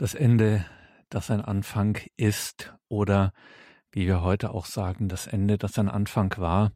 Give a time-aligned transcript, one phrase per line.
[0.00, 0.64] das Ende,
[1.10, 3.34] das ein Anfang ist oder
[3.92, 6.72] wie wir heute auch sagen, das Ende, das ein Anfang war.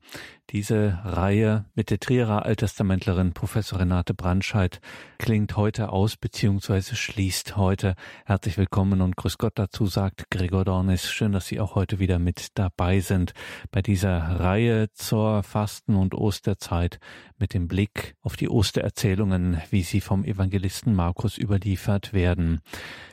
[0.50, 4.80] Diese Reihe mit der Trierer Alttestamentlerin Professor Renate Brandscheid
[5.18, 7.94] klingt heute aus beziehungsweise schließt heute.
[8.26, 11.10] Herzlich willkommen und Grüß Gott dazu, sagt Gregor Dornis.
[11.10, 13.32] Schön, dass Sie auch heute wieder mit dabei sind
[13.70, 16.98] bei dieser Reihe zur Fasten- und Osterzeit
[17.38, 22.60] mit dem Blick auf die Ostererzählungen, wie sie vom Evangelisten Markus überliefert werden.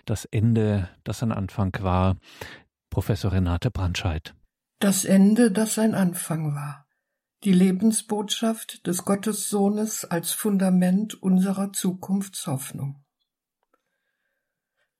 [0.05, 2.17] Das Ende, das ein Anfang war,
[2.91, 4.35] Professor Renate Brandscheid.
[4.79, 6.85] Das Ende, das ein Anfang war.
[7.45, 13.01] Die Lebensbotschaft des Gottessohnes als Fundament unserer Zukunftshoffnung.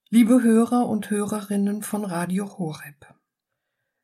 [0.10, 3.14] Liebe Hörer und Hörerinnen von Radio Horeb.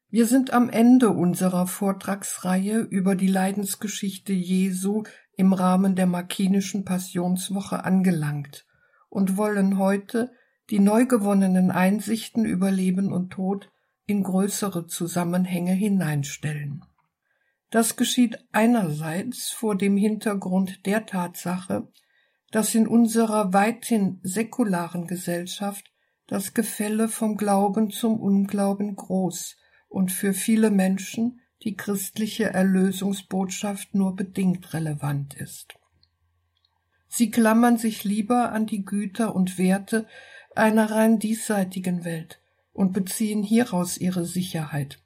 [0.10, 5.04] Wir sind am Ende unserer Vortragsreihe über die Leidensgeschichte Jesu
[5.38, 8.66] im Rahmen der Markinischen Passionswoche angelangt
[9.08, 10.30] und wollen heute
[10.72, 13.72] die neu gewonnenen Einsichten über Leben und Tod
[14.08, 16.84] in größere Zusammenhänge hineinstellen.
[17.70, 21.88] Das geschieht einerseits vor dem Hintergrund der Tatsache,
[22.52, 25.92] dass in unserer weithin säkularen Gesellschaft
[26.28, 29.58] das Gefälle vom Glauben zum Unglauben groß
[29.90, 35.76] und für viele Menschen die christliche Erlösungsbotschaft nur bedingt relevant ist.
[37.08, 40.08] Sie klammern sich lieber an die Güter und Werte
[40.56, 42.40] einer rein diesseitigen Welt,
[42.78, 45.00] und beziehen hieraus ihre Sicherheit,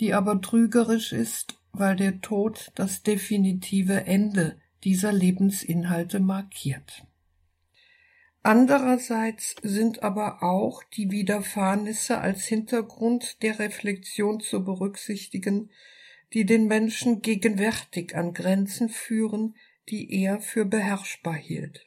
[0.00, 7.04] die aber trügerisch ist, weil der Tod das definitive Ende dieser Lebensinhalte markiert.
[8.42, 15.70] Andererseits sind aber auch die Widerfahrnisse als Hintergrund der Reflexion zu berücksichtigen,
[16.32, 19.54] die den Menschen gegenwärtig an Grenzen führen,
[19.88, 21.86] die er für beherrschbar hielt.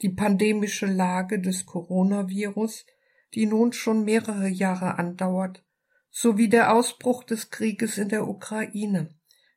[0.00, 2.86] Die pandemische Lage des Coronavirus
[3.34, 5.64] die nun schon mehrere Jahre andauert,
[6.10, 9.14] sowie der Ausbruch des Krieges in der Ukraine,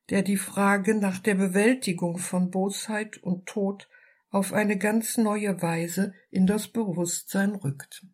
[0.10, 3.90] der die Frage nach der Bewältigung von Bosheit und Tod
[4.30, 8.06] auf eine ganz neue Weise in das Bewusstsein rückt.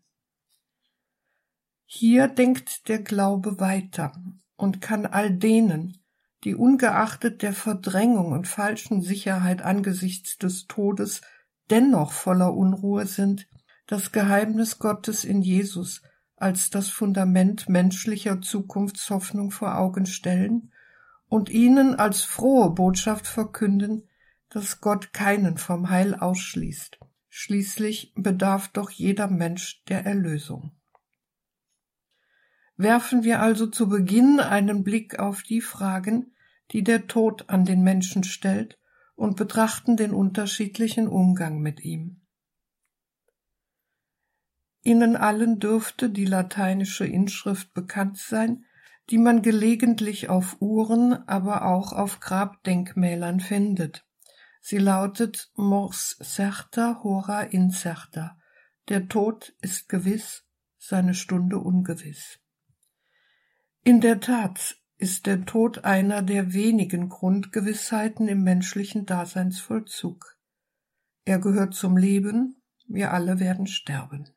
[1.86, 4.14] Hier denkt der Glaube weiter
[4.56, 5.98] und kann all denen,
[6.44, 11.22] die ungeachtet der Verdrängung und falschen Sicherheit angesichts des Todes
[11.70, 13.48] dennoch voller Unruhe sind,
[13.92, 16.02] das Geheimnis Gottes in Jesus
[16.38, 20.72] als das Fundament menschlicher Zukunftshoffnung vor Augen stellen
[21.28, 24.08] und ihnen als frohe Botschaft verkünden,
[24.48, 27.00] dass Gott keinen vom Heil ausschließt.
[27.28, 30.72] Schließlich bedarf doch jeder Mensch der Erlösung.
[32.78, 36.34] Werfen wir also zu Beginn einen Blick auf die Fragen,
[36.72, 38.80] die der Tod an den Menschen stellt,
[39.16, 42.21] und betrachten den unterschiedlichen Umgang mit ihm.
[44.84, 48.66] Ihnen allen dürfte die lateinische Inschrift bekannt sein,
[49.10, 54.06] die man gelegentlich auf Uhren, aber auch auf Grabdenkmälern findet.
[54.62, 58.38] Sie lautet Mors certa hora incerta.
[58.90, 60.46] Der Tod ist gewiss,
[60.78, 62.40] seine Stunde ungewiss.
[63.84, 70.38] In der Tat ist der Tod einer der wenigen Grundgewissheiten im menschlichen Daseinsvollzug.
[71.26, 74.30] Er gehört zum Leben, wir alle werden sterben.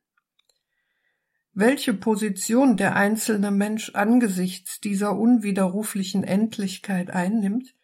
[1.57, 7.77] Welche Position der einzelne Mensch angesichts dieser unwiderruflichen Endlichkeit einnimmt,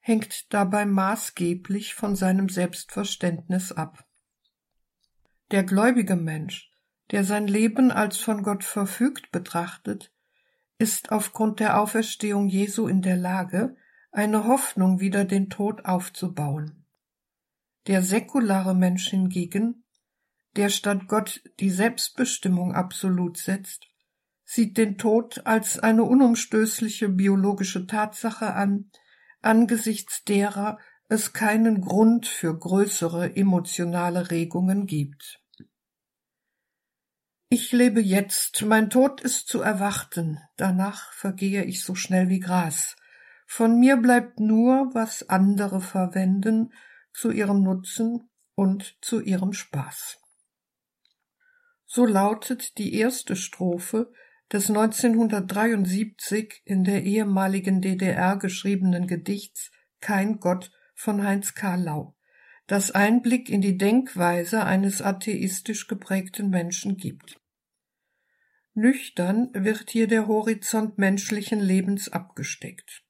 [0.00, 4.06] hängt dabei maßgeblich von seinem Selbstverständnis ab.
[5.52, 6.70] Der gläubige Mensch,
[7.12, 10.12] der sein Leben als von Gott verfügt betrachtet,
[10.76, 13.74] ist aufgrund der Auferstehung Jesu in der Lage,
[14.12, 16.84] eine Hoffnung wider den Tod aufzubauen.
[17.86, 19.83] Der säkulare Mensch hingegen
[20.56, 23.86] der statt Gott die Selbstbestimmung absolut setzt,
[24.44, 28.90] sieht den Tod als eine unumstößliche biologische Tatsache an,
[29.40, 30.78] angesichts derer
[31.08, 35.40] es keinen Grund für größere emotionale Regungen gibt.
[37.50, 42.96] Ich lebe jetzt, mein Tod ist zu erwarten, danach vergehe ich so schnell wie Gras.
[43.46, 46.72] Von mir bleibt nur, was andere verwenden,
[47.12, 50.23] zu ihrem Nutzen und zu ihrem Spaß.
[51.94, 54.12] So lautet die erste Strophe
[54.52, 59.70] des 1973 in der ehemaligen DDR geschriebenen Gedichts
[60.00, 62.16] Kein Gott von Heinz Karlau,
[62.66, 67.40] das Einblick in die Denkweise eines atheistisch geprägten Menschen gibt.
[68.72, 73.04] Nüchtern wird hier der Horizont menschlichen Lebens abgesteckt.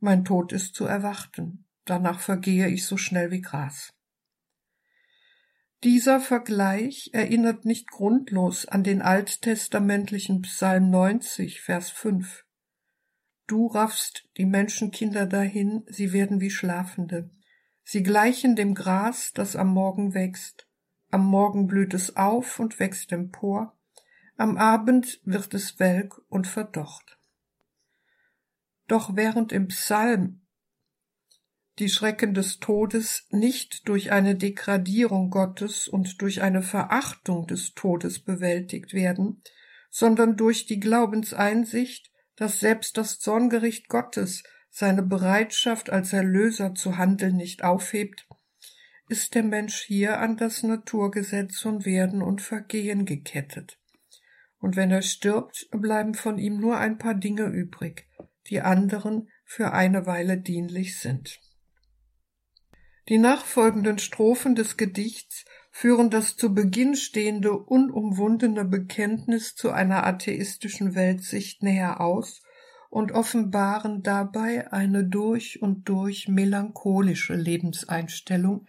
[0.00, 3.94] Mein Tod ist zu erwarten, danach vergehe ich so schnell wie Gras.
[5.84, 12.46] Dieser Vergleich erinnert nicht grundlos an den alttestamentlichen Psalm 90, Vers 5.
[13.46, 17.28] Du raffst die Menschenkinder dahin, sie werden wie Schlafende.
[17.82, 20.66] Sie gleichen dem Gras, das am Morgen wächst.
[21.10, 23.78] Am Morgen blüht es auf und wächst empor.
[24.38, 27.18] Am Abend wird es welk und verdocht.
[28.88, 30.43] Doch während im Psalm
[31.78, 38.20] die Schrecken des Todes nicht durch eine Degradierung Gottes und durch eine Verachtung des Todes
[38.20, 39.42] bewältigt werden,
[39.90, 47.36] sondern durch die Glaubenseinsicht, dass selbst das Zorngericht Gottes seine Bereitschaft als Erlöser zu handeln
[47.36, 48.26] nicht aufhebt,
[49.08, 53.78] ist der Mensch hier an das Naturgesetz von Werden und Vergehen gekettet.
[54.58, 58.08] Und wenn er stirbt, bleiben von ihm nur ein paar Dinge übrig,
[58.48, 61.38] die anderen für eine Weile dienlich sind.
[63.08, 70.94] Die nachfolgenden Strophen des Gedichts führen das zu Beginn stehende unumwundene Bekenntnis zu einer atheistischen
[70.94, 72.42] Weltsicht näher aus
[72.88, 78.68] und offenbaren dabei eine durch und durch melancholische Lebenseinstellung,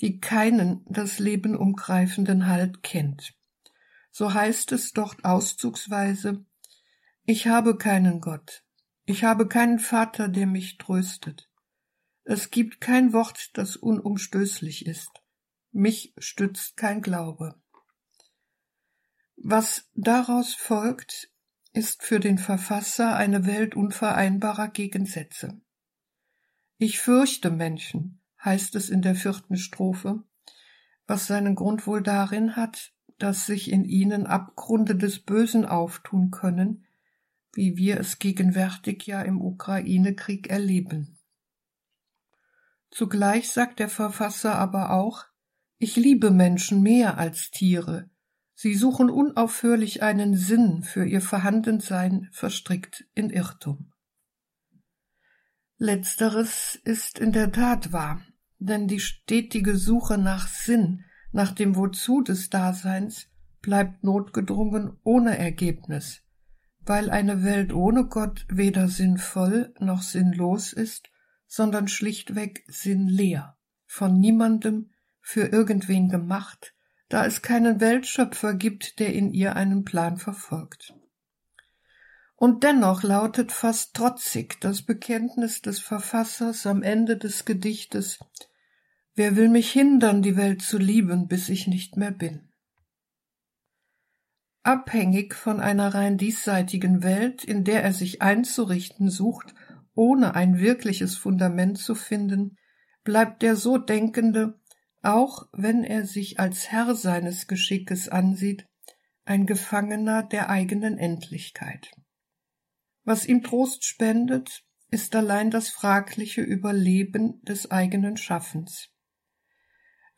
[0.00, 3.34] die keinen das Leben umgreifenden Halt kennt.
[4.10, 6.46] So heißt es dort auszugsweise
[7.24, 8.62] Ich habe keinen Gott,
[9.04, 11.50] ich habe keinen Vater, der mich tröstet.
[12.24, 15.10] Es gibt kein Wort, das unumstößlich ist.
[15.72, 17.54] Mich stützt kein Glaube.
[19.36, 21.30] Was daraus folgt,
[21.74, 25.60] ist für den Verfasser eine Welt unvereinbarer Gegensätze.
[26.78, 30.22] Ich fürchte Menschen, heißt es in der vierten Strophe,
[31.06, 36.86] was seinen Grund wohl darin hat, dass sich in ihnen Abgründe des Bösen auftun können,
[37.52, 41.13] wie wir es gegenwärtig ja im Ukraine-Krieg erleben.
[42.94, 45.24] Zugleich sagt der Verfasser aber auch,
[45.78, 48.08] ich liebe Menschen mehr als Tiere.
[48.54, 53.90] Sie suchen unaufhörlich einen Sinn für ihr Vorhandensein verstrickt in Irrtum.
[55.76, 58.22] Letzteres ist in der Tat wahr,
[58.60, 63.26] denn die stetige Suche nach Sinn, nach dem Wozu des Daseins,
[63.60, 66.22] bleibt notgedrungen ohne Ergebnis,
[66.78, 71.10] weil eine Welt ohne Gott weder sinnvoll noch sinnlos ist
[71.54, 73.56] sondern schlichtweg sinnleer,
[73.86, 74.90] von niemandem
[75.20, 76.74] für irgendwen gemacht,
[77.08, 80.94] da es keinen Weltschöpfer gibt, der in ihr einen Plan verfolgt.
[82.34, 88.18] Und dennoch lautet fast trotzig das Bekenntnis des Verfassers am Ende des Gedichtes
[89.14, 92.48] Wer will mich hindern, die Welt zu lieben, bis ich nicht mehr bin?
[94.64, 99.54] Abhängig von einer rein diesseitigen Welt, in der er sich einzurichten sucht,
[99.94, 102.56] ohne ein wirkliches Fundament zu finden,
[103.04, 104.58] bleibt der so Denkende,
[105.02, 108.66] auch wenn er sich als Herr seines Geschickes ansieht,
[109.24, 111.90] ein Gefangener der eigenen Endlichkeit.
[113.04, 118.90] Was ihm Trost spendet, ist allein das fragliche Überleben des eigenen Schaffens.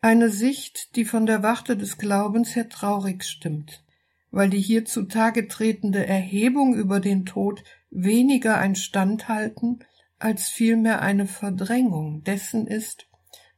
[0.01, 3.85] Eine Sicht, die von der Warte des Glaubens her traurig stimmt,
[4.31, 7.65] weil die hier zutage tretende Erhebung über den Tod
[7.97, 9.85] weniger ein Standhalten
[10.19, 13.09] als vielmehr eine Verdrängung dessen ist,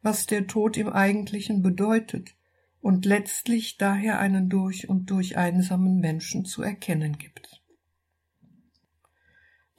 [0.00, 2.36] was der Tod im Eigentlichen bedeutet
[2.80, 7.62] und letztlich daher einen durch und durch einsamen Menschen zu erkennen gibt.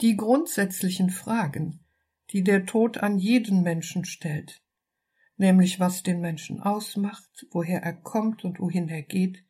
[0.01, 1.79] Die grundsätzlichen Fragen,
[2.31, 4.61] die der Tod an jeden Menschen stellt,
[5.37, 9.45] nämlich was den Menschen ausmacht, woher er kommt und wohin er geht,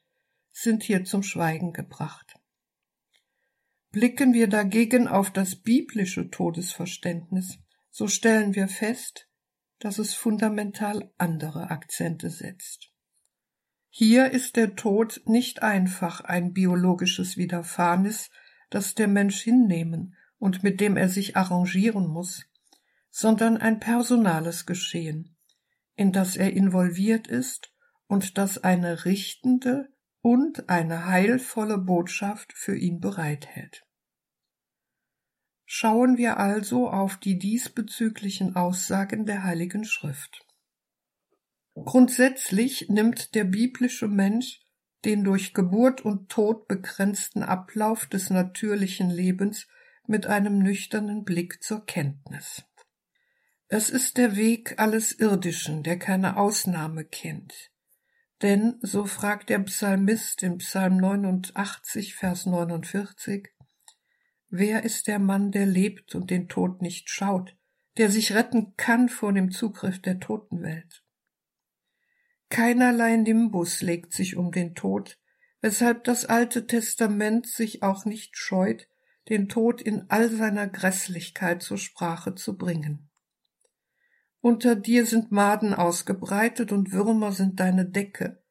[0.52, 2.39] sind hier zum Schweigen gebracht.
[3.92, 7.58] Blicken wir dagegen auf das biblische Todesverständnis,
[7.90, 9.28] so stellen wir fest,
[9.80, 12.92] dass es fundamental andere Akzente setzt.
[13.90, 18.30] Hier ist der Tod nicht einfach ein biologisches Widerfahrenes,
[18.70, 22.46] das der Mensch hinnehmen und mit dem er sich arrangieren muss,
[23.10, 25.36] sondern ein personales Geschehen,
[25.96, 27.74] in das er involviert ist
[28.06, 29.90] und das eine richtende,
[30.22, 33.86] und eine heilvolle Botschaft für ihn bereithält.
[35.66, 40.46] Schauen wir also auf die diesbezüglichen Aussagen der Heiligen Schrift.
[41.76, 44.62] Grundsätzlich nimmt der biblische Mensch
[45.06, 49.68] den durch Geburt und Tod begrenzten Ablauf des natürlichen Lebens
[50.08, 52.64] mit einem nüchternen Blick zur Kenntnis.
[53.68, 57.72] Es ist der Weg alles Irdischen, der keine Ausnahme kennt.
[58.42, 63.50] Denn, so fragt der Psalmist im Psalm 89, Vers 49,
[64.50, 67.56] Wer ist der Mann, der lebt und den Tod nicht schaut,
[67.98, 71.04] der sich retten kann vor dem Zugriff der Totenwelt?
[72.50, 75.20] Keinerlei Nimbus legt sich um den Tod,
[75.62, 78.88] weshalb das Alte Testament sich auch nicht scheut,
[79.28, 83.09] den Tod in all seiner Grässlichkeit zur Sprache zu bringen.
[84.42, 88.42] Unter dir sind Maden ausgebreitet und Würmer sind deine Decke,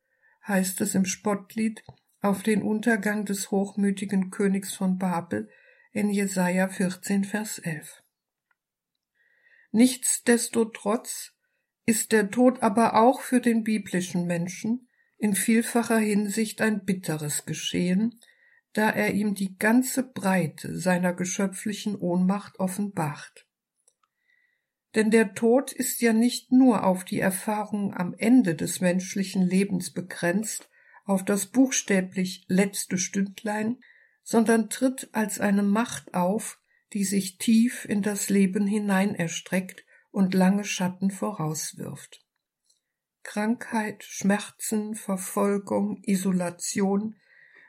[0.47, 1.83] heißt es im Spottlied
[2.21, 5.49] auf den Untergang des hochmütigen Königs von Babel
[5.93, 8.03] in Jesaja 14, Vers 11.
[9.71, 11.33] Nichtsdestotrotz
[11.87, 18.21] ist der Tod aber auch für den biblischen Menschen in vielfacher Hinsicht ein bitteres Geschehen,
[18.75, 23.48] da er ihm die ganze Breite seiner geschöpflichen Ohnmacht offenbart.
[24.95, 29.93] Denn der Tod ist ja nicht nur auf die Erfahrung am Ende des menschlichen Lebens
[29.93, 30.69] begrenzt,
[31.05, 33.79] auf das buchstäblich letzte Stündlein,
[34.23, 36.61] sondern tritt als eine Macht auf,
[36.93, 42.25] die sich tief in das Leben hinein erstreckt und lange Schatten vorauswirft.
[43.23, 47.17] Krankheit, Schmerzen, Verfolgung, Isolation,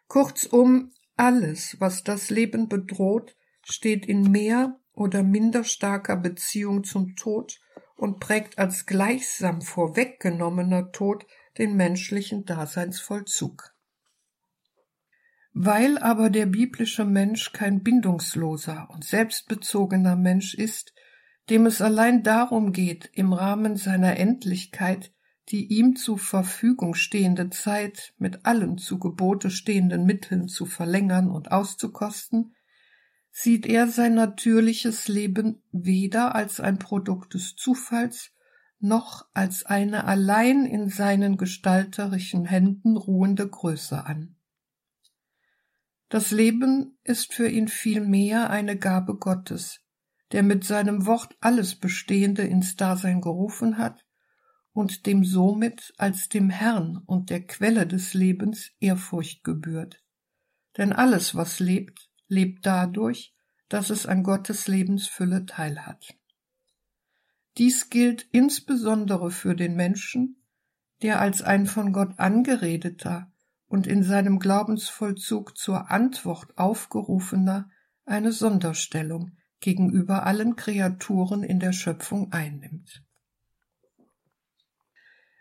[0.07, 7.59] kurzum alles, was das Leben bedroht, steht in mehr oder minder starker Beziehung zum Tod
[7.95, 11.25] und prägt als gleichsam vorweggenommener Tod
[11.57, 13.73] den menschlichen Daseinsvollzug.
[15.53, 20.93] Weil aber der biblische Mensch kein bindungsloser und selbstbezogener Mensch ist,
[21.49, 25.11] dem es allein darum geht, im Rahmen seiner Endlichkeit
[25.49, 31.51] die ihm zur Verfügung stehende Zeit mit allen zu Gebote stehenden Mitteln zu verlängern und
[31.51, 32.53] auszukosten,
[33.31, 38.31] sieht er sein natürliches Leben weder als ein Produkt des Zufalls
[38.79, 44.35] noch als eine allein in seinen gestalterischen Händen ruhende Größe an.
[46.07, 49.81] Das Leben ist für ihn vielmehr eine Gabe Gottes,
[50.31, 54.05] der mit seinem Wort alles Bestehende ins Dasein gerufen hat
[54.71, 60.01] und dem somit als dem Herrn und der Quelle des Lebens Ehrfurcht gebührt.
[60.77, 63.33] Denn alles, was lebt, lebt dadurch,
[63.67, 66.15] dass es an Gottes Lebensfülle teilhat.
[67.57, 70.41] Dies gilt insbesondere für den Menschen,
[71.01, 73.31] der als ein von Gott angeredeter
[73.67, 77.69] und in seinem Glaubensvollzug zur Antwort aufgerufener
[78.05, 83.03] eine Sonderstellung gegenüber allen Kreaturen in der Schöpfung einnimmt.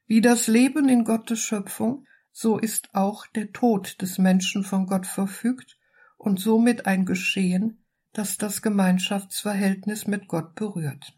[0.07, 5.07] Wie das Leben in Gottes Schöpfung, so ist auch der Tod des Menschen von Gott
[5.07, 5.78] verfügt
[6.19, 11.15] und somit ein Geschehen, das das Gemeinschaftsverhältnis mit Gott berührt.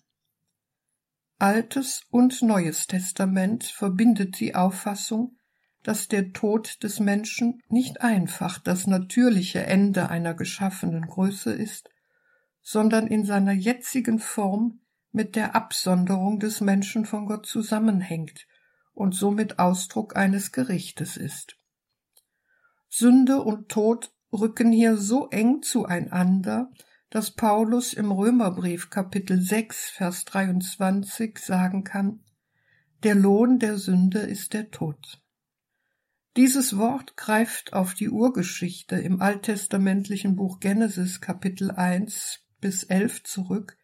[1.38, 5.38] Altes und Neues Testament verbindet die Auffassung,
[5.83, 11.88] dass der Tod des Menschen nicht einfach das natürliche Ende einer geschaffenen Größe ist,
[12.61, 14.80] sondern in seiner jetzigen Form
[15.12, 18.47] mit der Absonderung des Menschen von Gott zusammenhängt
[18.92, 21.57] und somit Ausdruck eines Gerichtes ist.
[22.90, 26.70] Sünde und Tod rücken hier so eng zueinander,
[27.10, 32.20] dass Paulus im Römerbrief Kapitel 6 Vers 23 sagen kann,
[33.02, 35.20] der Lohn der Sünde ist der Tod.
[36.37, 43.76] Dieses Wort greift auf die Urgeschichte im alttestamentlichen Buch Genesis Kapitel 1 bis 11 zurück,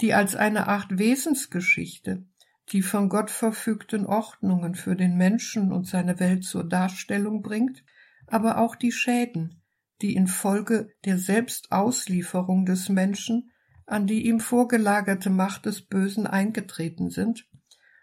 [0.00, 2.24] die als eine Art Wesensgeschichte
[2.70, 7.84] die von Gott verfügten Ordnungen für den Menschen und seine Welt zur Darstellung bringt,
[8.26, 9.61] aber auch die Schäden,
[10.02, 13.52] die infolge der Selbstauslieferung des Menschen
[13.86, 17.48] an die ihm vorgelagerte Macht des Bösen eingetreten sind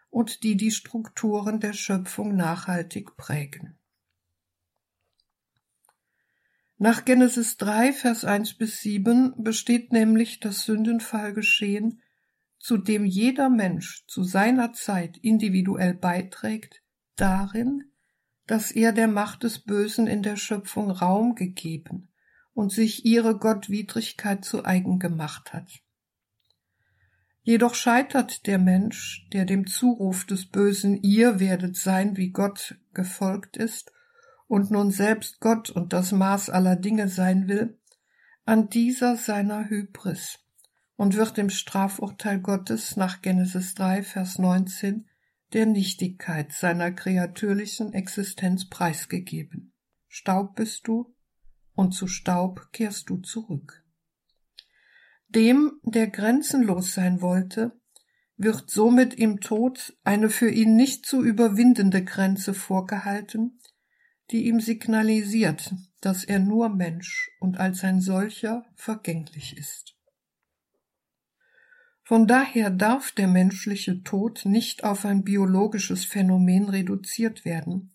[0.10, 3.78] und die die Strukturen der Schöpfung nachhaltig prägen.
[6.78, 12.02] Nach Genesis 3, Vers 1 bis 7 besteht nämlich das Sündenfallgeschehen,
[12.58, 16.82] zu dem jeder Mensch zu seiner Zeit individuell beiträgt,
[17.16, 17.92] darin,
[18.50, 22.10] dass er der Macht des Bösen in der Schöpfung Raum gegeben
[22.56, 25.70] und sich ihre Gottwidrigkeit zu eigen gemacht hat.
[27.44, 33.56] Jedoch scheitert der Mensch, der dem Zuruf des Bösen ihr werdet sein, wie Gott gefolgt
[33.56, 33.92] ist
[34.48, 37.78] und nun selbst Gott und das Maß aller Dinge sein will,
[38.46, 40.40] an dieser seiner Hybris
[40.96, 45.06] und wird im Strafurteil Gottes nach Genesis 3, Vers 19
[45.54, 49.74] der Nichtigkeit seiner kreatürlichen Existenz preisgegeben.
[50.08, 51.16] Staub bist du,
[51.74, 53.86] und zu Staub kehrst du zurück.
[55.30, 57.80] Dem, der grenzenlos sein wollte,
[58.36, 63.60] wird somit im Tod eine für ihn nicht zu überwindende Grenze vorgehalten,
[64.32, 69.99] die ihm signalisiert, dass er nur Mensch und als ein solcher vergänglich ist.
[72.10, 77.94] Von daher darf der menschliche Tod nicht auf ein biologisches Phänomen reduziert werden,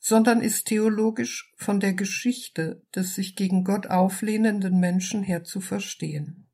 [0.00, 6.48] sondern ist theologisch von der Geschichte des sich gegen Gott auflehnenden Menschen her zu verstehen.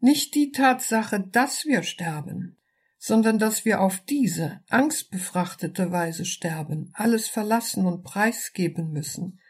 [0.00, 2.58] Nicht die Tatsache, dass wir sterben,
[2.98, 9.40] sondern dass wir auf diese angstbefrachtete Weise sterben, alles verlassen und preisgeben müssen,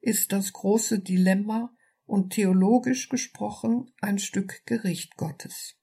[0.00, 1.75] ist das große Dilemma
[2.06, 5.76] und theologisch gesprochen ein Stück Gericht Gottes.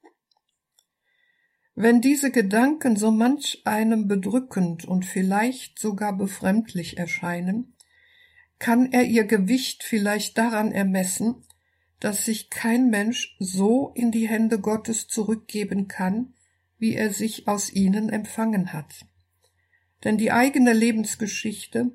[1.75, 7.75] Wenn diese Gedanken so manch einem bedrückend und vielleicht sogar befremdlich erscheinen,
[8.59, 11.43] kann er ihr Gewicht vielleicht daran ermessen,
[11.99, 16.33] dass sich kein Mensch so in die Hände Gottes zurückgeben kann,
[16.77, 19.05] wie er sich aus ihnen empfangen hat.
[20.03, 21.91] Denn die eigene Lebensgeschichte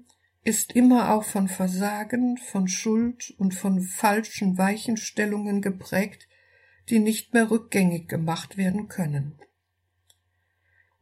[0.49, 6.26] ist immer auch von Versagen, von Schuld und von falschen Weichenstellungen geprägt,
[6.88, 9.38] die nicht mehr rückgängig gemacht werden können.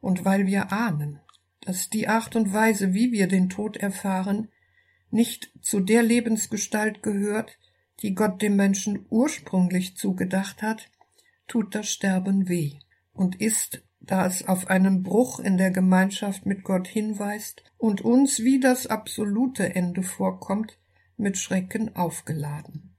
[0.00, 1.20] Und weil wir ahnen,
[1.60, 4.48] dass die Art und Weise, wie wir den Tod erfahren,
[5.10, 7.56] nicht zu der Lebensgestalt gehört,
[8.02, 10.90] die Gott dem Menschen ursprünglich zugedacht hat,
[11.46, 12.80] tut das Sterben weh
[13.12, 18.40] und ist da es auf einen Bruch in der Gemeinschaft mit Gott hinweist und uns
[18.40, 20.78] wie das absolute Ende vorkommt,
[21.16, 22.94] mit Schrecken aufgeladen.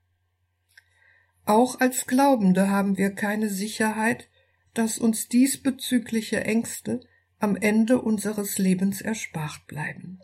[1.44, 4.28] Auch als Glaubende haben wir keine Sicherheit,
[4.74, 7.00] dass uns diesbezügliche Ängste
[7.38, 10.20] am Ende unseres Lebens erspart bleiben.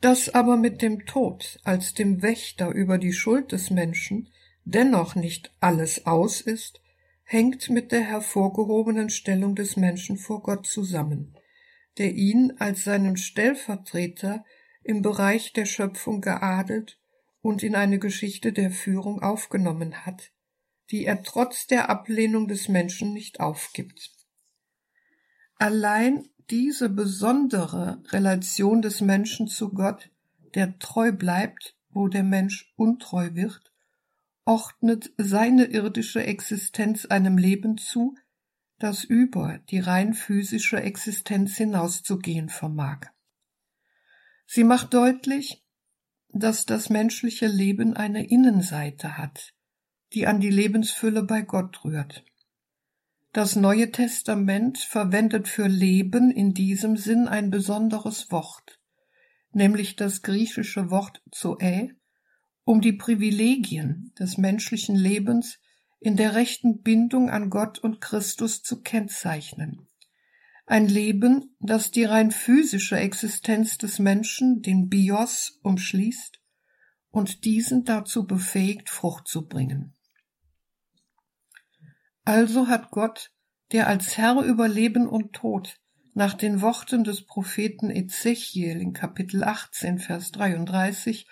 [0.00, 4.28] Dass aber mit dem Tod als dem Wächter über die Schuld des Menschen
[4.64, 6.80] dennoch nicht alles aus ist,
[7.30, 11.36] hängt mit der hervorgehobenen Stellung des Menschen vor Gott zusammen,
[11.98, 14.46] der ihn als seinen Stellvertreter
[14.82, 16.98] im Bereich der Schöpfung geadelt
[17.42, 20.32] und in eine Geschichte der Führung aufgenommen hat,
[20.90, 24.10] die er trotz der Ablehnung des Menschen nicht aufgibt.
[25.56, 30.08] Allein diese besondere Relation des Menschen zu Gott,
[30.54, 33.67] der treu bleibt, wo der Mensch untreu wird,
[34.48, 38.16] ordnet seine irdische Existenz einem Leben zu,
[38.78, 43.08] das über die rein physische Existenz hinauszugehen vermag.
[44.46, 45.62] Sie macht deutlich,
[46.30, 49.52] dass das menschliche Leben eine Innenseite hat,
[50.14, 52.24] die an die Lebensfülle bei Gott rührt.
[53.34, 58.80] Das Neue Testament verwendet für Leben in diesem Sinn ein besonderes Wort,
[59.52, 61.97] nämlich das griechische Wort Zoä,
[62.68, 65.58] um die Privilegien des menschlichen Lebens
[66.00, 69.88] in der rechten Bindung an Gott und Christus zu kennzeichnen.
[70.66, 76.42] Ein Leben, das die rein physische Existenz des Menschen, den Bios, umschließt
[77.08, 79.96] und diesen dazu befähigt, Frucht zu bringen.
[82.26, 83.32] Also hat Gott,
[83.72, 85.80] der als Herr über Leben und Tod
[86.12, 91.26] nach den Worten des Propheten Ezechiel in Kapitel 18, Vers 33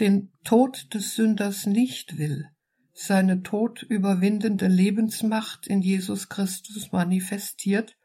[0.00, 2.48] den Tod des Sünders nicht will,
[2.92, 7.96] seine Tod überwindende Lebensmacht in Jesus Christus manifestiert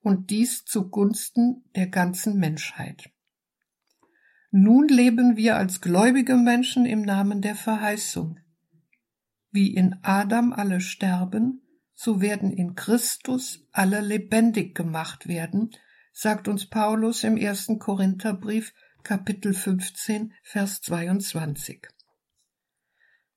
[0.00, 3.10] und dies zugunsten der ganzen Menschheit.
[4.50, 8.38] Nun leben wir als gläubige Menschen im Namen der Verheißung.
[9.50, 11.62] Wie in Adam alle sterben,
[11.94, 15.70] so werden in Christus alle lebendig gemacht werden,
[16.12, 18.72] sagt uns Paulus im ersten Korintherbrief
[19.08, 21.86] Kapitel 15, Vers 22.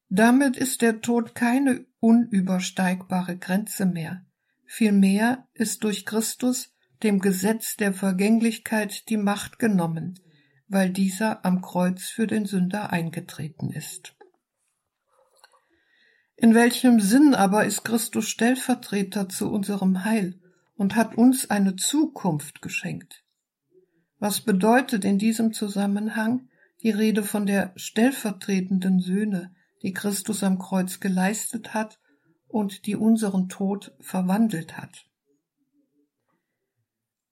[0.10, 4.26] Damit ist der Tod keine unübersteigbare Grenze mehr.
[4.66, 10.20] Vielmehr ist durch Christus dem Gesetz der Vergänglichkeit die Macht genommen,
[10.68, 14.16] weil dieser am Kreuz für den Sünder eingetreten ist.
[16.36, 20.42] In welchem Sinn aber ist Christus Stellvertreter zu unserem Heil
[20.74, 23.24] und hat uns eine Zukunft geschenkt?
[24.20, 26.50] Was bedeutet in diesem Zusammenhang
[26.84, 32.00] die Rede von der stellvertretenden Söhne, die Christus am Kreuz geleistet hat
[32.48, 35.06] und die unseren Tod verwandelt hat?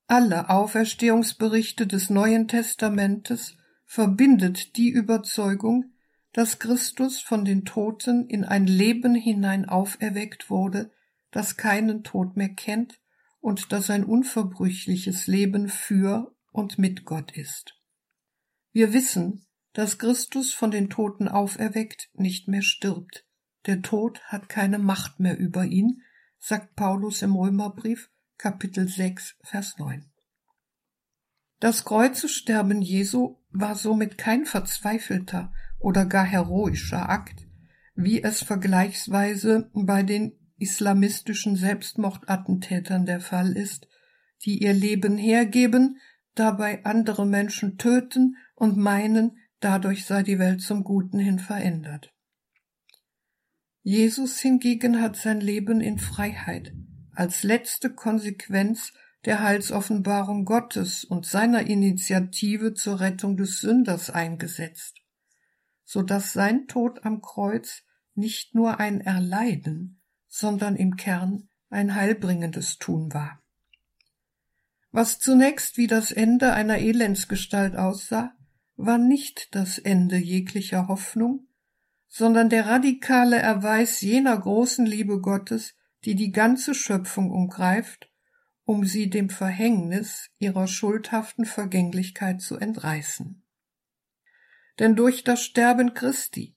[0.08, 5.92] Alle Auferstehungsberichte des Neuen Testamentes verbindet die Überzeugung,
[6.32, 10.92] dass Christus von den Toten in ein Leben hinein auferweckt wurde,
[11.32, 13.02] das keinen Tod mehr kennt
[13.42, 17.76] und das ein unverbrüchliches Leben für und mit Gott ist.
[18.72, 23.26] Wir wissen, dass Christus von den Toten auferweckt nicht mehr stirbt.
[23.66, 26.02] Der Tod hat keine Macht mehr über ihn,
[26.40, 30.10] sagt Paulus im Römerbrief Kapitel 6 Vers 9.
[31.60, 37.48] Das Kreuzesterben Jesu war somit kein verzweifelter oder gar heroischer Akt,
[37.96, 43.88] wie es vergleichsweise bei den islamistischen Selbstmordattentätern der Fall ist,
[44.46, 46.00] die ihr Leben hergeben,
[46.40, 52.14] dabei andere Menschen töten und meinen, dadurch sei die Welt zum Guten hin verändert.
[53.84, 56.74] Jesus hingegen hat sein Leben in Freiheit
[57.14, 58.94] als letzte Konsequenz
[59.26, 65.02] der Heilsoffenbarung Gottes und seiner Initiative zur Rettung des Sünders eingesetzt,
[65.84, 72.78] so dass sein Tod am Kreuz nicht nur ein Erleiden, sondern im Kern ein heilbringendes
[72.78, 73.42] Tun war.
[74.92, 78.34] Was zunächst wie das Ende einer Elendsgestalt aussah,
[78.76, 81.48] war nicht das Ende jeglicher Hoffnung,
[82.08, 88.10] sondern der radikale Erweis jener großen Liebe Gottes, die die ganze Schöpfung umgreift,
[88.64, 93.44] um sie dem Verhängnis ihrer schuldhaften Vergänglichkeit zu entreißen.
[94.80, 96.56] Denn durch das Sterben Christi,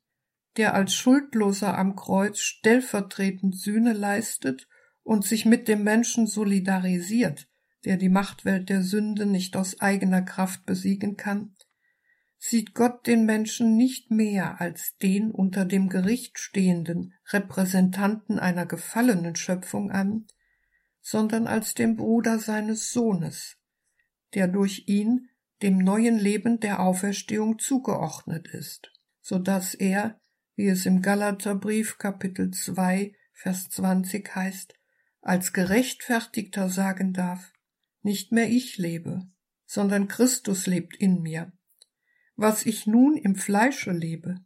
[0.57, 4.69] der als Schuldloser am Kreuz stellvertretend Sühne leistet
[5.03, 7.50] und sich mit dem Menschen solidarisiert,
[7.85, 11.55] der die Machtwelt der Sünde nicht aus eigener Kraft besiegen kann,
[12.39, 19.37] sieht Gott den Menschen nicht mehr als den unter dem Gericht stehenden Repräsentanten einer gefallenen
[19.37, 20.27] Schöpfung an,
[21.03, 23.57] sondern als den Bruder seines Sohnes,
[24.35, 25.29] der durch ihn
[25.63, 28.91] dem neuen Leben der Auferstehung zugeordnet ist,
[29.21, 30.19] so dass er,
[30.57, 34.75] wie es im Galaterbrief Kapitel 2 Vers 20 heißt,
[35.23, 37.53] als Gerechtfertigter sagen darf,
[38.03, 39.29] nicht mehr ich lebe,
[39.67, 41.53] sondern Christus lebt in mir.
[42.37, 44.41] Was ich nun im Fleische lebe,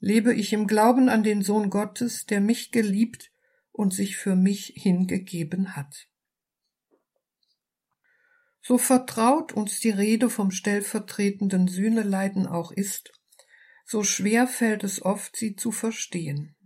[0.00, 3.32] lebe ich im Glauben an den Sohn Gottes, der mich geliebt
[3.72, 6.08] und sich für mich hingegeben hat.
[8.62, 13.12] So vertraut uns die Rede vom stellvertretenden Sühneleiden auch ist,
[13.84, 16.56] so schwer fällt es oft, sie zu verstehen.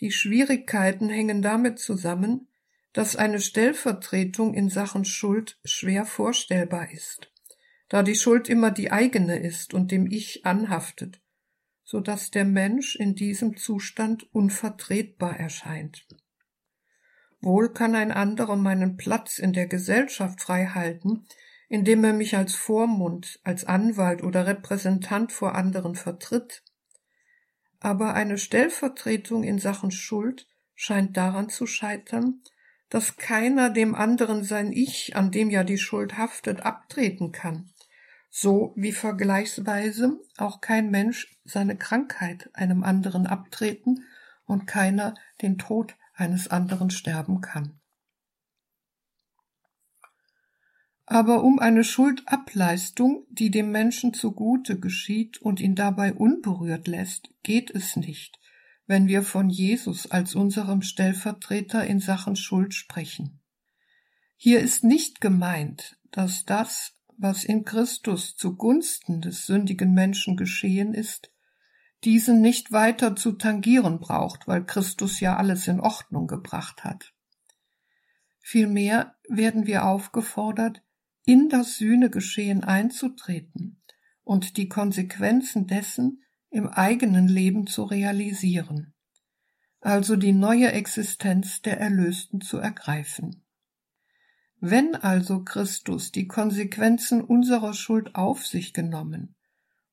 [0.00, 2.48] Die Schwierigkeiten hängen damit zusammen,
[2.94, 7.30] dass eine Stellvertretung in Sachen Schuld schwer vorstellbar ist
[7.94, 11.20] da die Schuld immer die eigene ist und dem Ich anhaftet,
[11.84, 16.06] so dass der Mensch in diesem Zustand unvertretbar erscheint.
[17.40, 21.26] Wohl kann ein anderer meinen Platz in der Gesellschaft frei halten,
[21.68, 26.64] indem er mich als Vormund, als Anwalt oder Repräsentant vor anderen vertritt.
[27.80, 32.42] Aber eine Stellvertretung in Sachen Schuld scheint daran zu scheitern,
[32.94, 37.70] dass keiner dem anderen sein Ich, an dem ja die Schuld haftet, abtreten kann
[38.36, 44.02] so wie vergleichsweise auch kein Mensch seine Krankheit einem anderen abtreten
[44.44, 47.78] und keiner den Tod eines anderen sterben kann.
[51.06, 57.70] Aber um eine Schuldableistung, die dem Menschen zugute geschieht und ihn dabei unberührt lässt, geht
[57.70, 58.40] es nicht,
[58.86, 63.40] wenn wir von Jesus als unserem Stellvertreter in Sachen Schuld sprechen.
[64.36, 71.30] Hier ist nicht gemeint, dass das, was in Christus zugunsten des sündigen Menschen geschehen ist,
[72.04, 77.14] diesen nicht weiter zu tangieren braucht, weil Christus ja alles in Ordnung gebracht hat.
[78.40, 80.82] Vielmehr werden wir aufgefordert,
[81.24, 83.82] in das Sühnegeschehen einzutreten
[84.22, 86.23] und die Konsequenzen dessen
[86.54, 88.94] im eigenen Leben zu realisieren,
[89.80, 93.44] also die neue Existenz der Erlösten zu ergreifen.
[94.60, 99.34] Wenn also Christus die Konsequenzen unserer Schuld auf sich genommen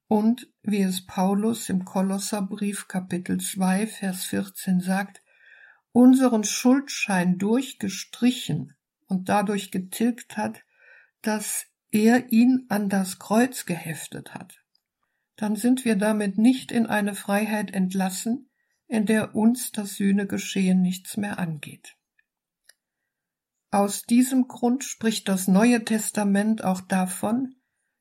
[0.08, 5.24] und, wie es Paulus im Kolosserbrief Kapitel 2 Vers 14 sagt,
[5.92, 8.76] unseren Schuldschein durchgestrichen
[9.08, 10.62] und dadurch getilgt hat,
[11.24, 14.61] dass er ihn an das Kreuz geheftet hat,
[15.42, 18.52] dann sind wir damit nicht in eine Freiheit entlassen,
[18.86, 21.98] in der uns das Sühnegeschehen nichts mehr angeht.
[23.72, 27.56] Aus diesem Grund spricht das Neue Testament auch davon,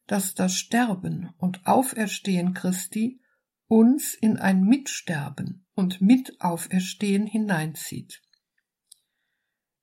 [0.07, 3.23] dass das Sterben und Auferstehen Christi
[3.69, 8.21] uns in ein Mitsterben und Mitauferstehen hineinzieht.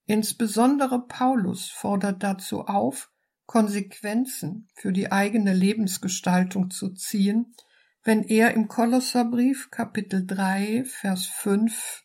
[0.06, 3.10] Insbesondere Paulus fordert dazu auf,
[3.48, 7.56] Konsequenzen für die eigene Lebensgestaltung zu ziehen,
[8.04, 12.04] wenn er im Kolosserbrief Kapitel 3 Vers 5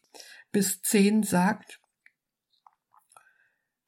[0.53, 1.81] bis 10 sagt,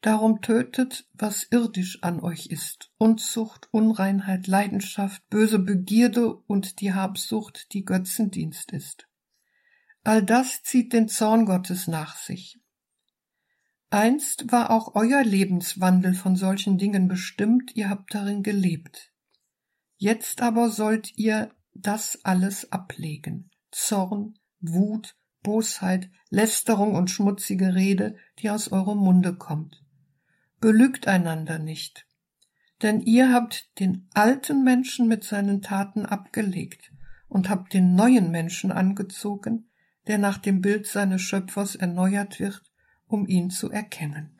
[0.01, 7.73] Darum tötet, was irdisch an euch ist, Unzucht, Unreinheit, Leidenschaft, böse Begierde und die Habsucht,
[7.73, 9.09] die Götzendienst ist.
[10.03, 12.61] All das zieht den Zorn Gottes nach sich.
[13.95, 19.13] Einst war auch euer Lebenswandel von solchen Dingen bestimmt, ihr habt darin gelebt.
[19.99, 23.53] Jetzt aber sollt ihr das alles ablegen.
[23.71, 29.85] Zorn, Wut, Bosheit, Lästerung und schmutzige Rede, die aus eurem Munde kommt.
[30.59, 32.09] Belügt einander nicht,
[32.83, 36.91] denn ihr habt den alten Menschen mit seinen Taten abgelegt
[37.29, 39.71] und habt den neuen Menschen angezogen,
[40.09, 42.74] der nach dem Bild seines Schöpfers erneuert wird,
[43.07, 44.35] um ihn zu erkennen.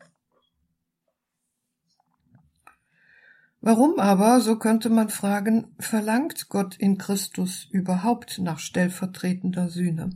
[3.67, 10.11] Warum aber, so könnte man fragen, verlangt Gott in Christus überhaupt nach stellvertretender Sühne?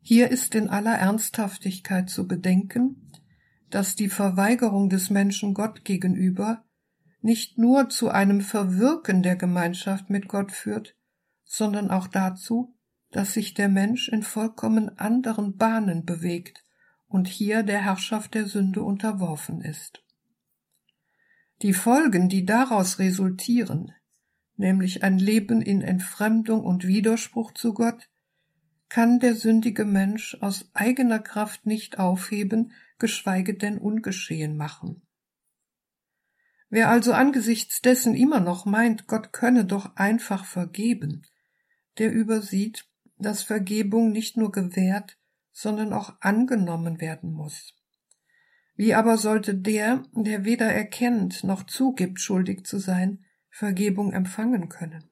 [0.00, 3.12] Hier ist in aller Ernsthaftigkeit zu bedenken,
[3.70, 6.64] dass die Verweigerung des Menschen Gott gegenüber
[7.20, 10.96] nicht nur zu einem Verwirken der Gemeinschaft mit Gott führt,
[11.44, 12.74] sondern auch dazu,
[13.12, 16.65] dass sich der Mensch in vollkommen anderen Bahnen bewegt
[17.08, 20.02] und hier der Herrschaft der Sünde unterworfen ist.
[21.62, 23.92] Die Folgen, die daraus resultieren,
[24.56, 28.08] nämlich ein Leben in Entfremdung und Widerspruch zu Gott,
[28.88, 35.02] kann der sündige Mensch aus eigener Kraft nicht aufheben, geschweige denn ungeschehen machen.
[36.68, 41.22] Wer also angesichts dessen immer noch meint, Gott könne doch einfach vergeben,
[41.98, 42.86] der übersieht,
[43.18, 45.16] dass Vergebung nicht nur gewährt,
[45.56, 47.72] sondern auch angenommen werden muss.
[48.74, 55.08] Wie aber sollte der, der weder erkennt noch zugibt, schuldig zu sein, Vergebung empfangen können?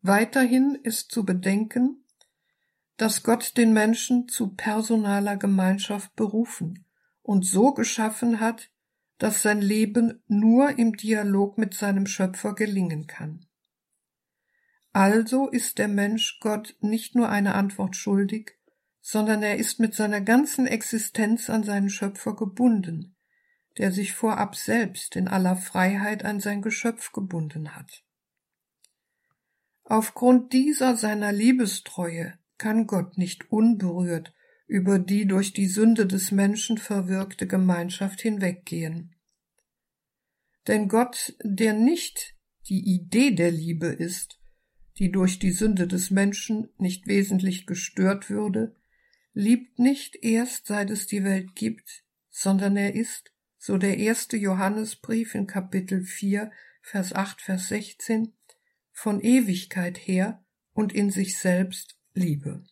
[0.00, 2.04] Weiterhin ist zu bedenken,
[2.98, 6.84] dass Gott den Menschen zu personaler Gemeinschaft berufen
[7.22, 8.70] und so geschaffen hat,
[9.18, 13.44] dass sein Leben nur im Dialog mit seinem Schöpfer gelingen kann.
[14.94, 18.52] Also ist der Mensch Gott nicht nur eine Antwort schuldig,
[19.00, 23.16] sondern er ist mit seiner ganzen Existenz an seinen Schöpfer gebunden,
[23.76, 28.04] der sich vorab selbst in aller Freiheit an sein Geschöpf gebunden hat.
[29.82, 34.32] Aufgrund dieser seiner Liebestreue kann Gott nicht unberührt
[34.68, 39.16] über die durch die Sünde des Menschen verwirkte Gemeinschaft hinweggehen.
[40.68, 42.36] Denn Gott, der nicht
[42.68, 44.38] die Idee der Liebe ist,
[44.98, 48.76] die durch die Sünde des Menschen nicht wesentlich gestört würde,
[49.32, 55.34] liebt nicht erst, seit es die Welt gibt, sondern er ist, so der erste Johannesbrief
[55.34, 56.50] in Kapitel 4,
[56.82, 58.34] Vers 8, Vers 16,
[58.92, 62.64] von Ewigkeit her und in sich selbst Liebe.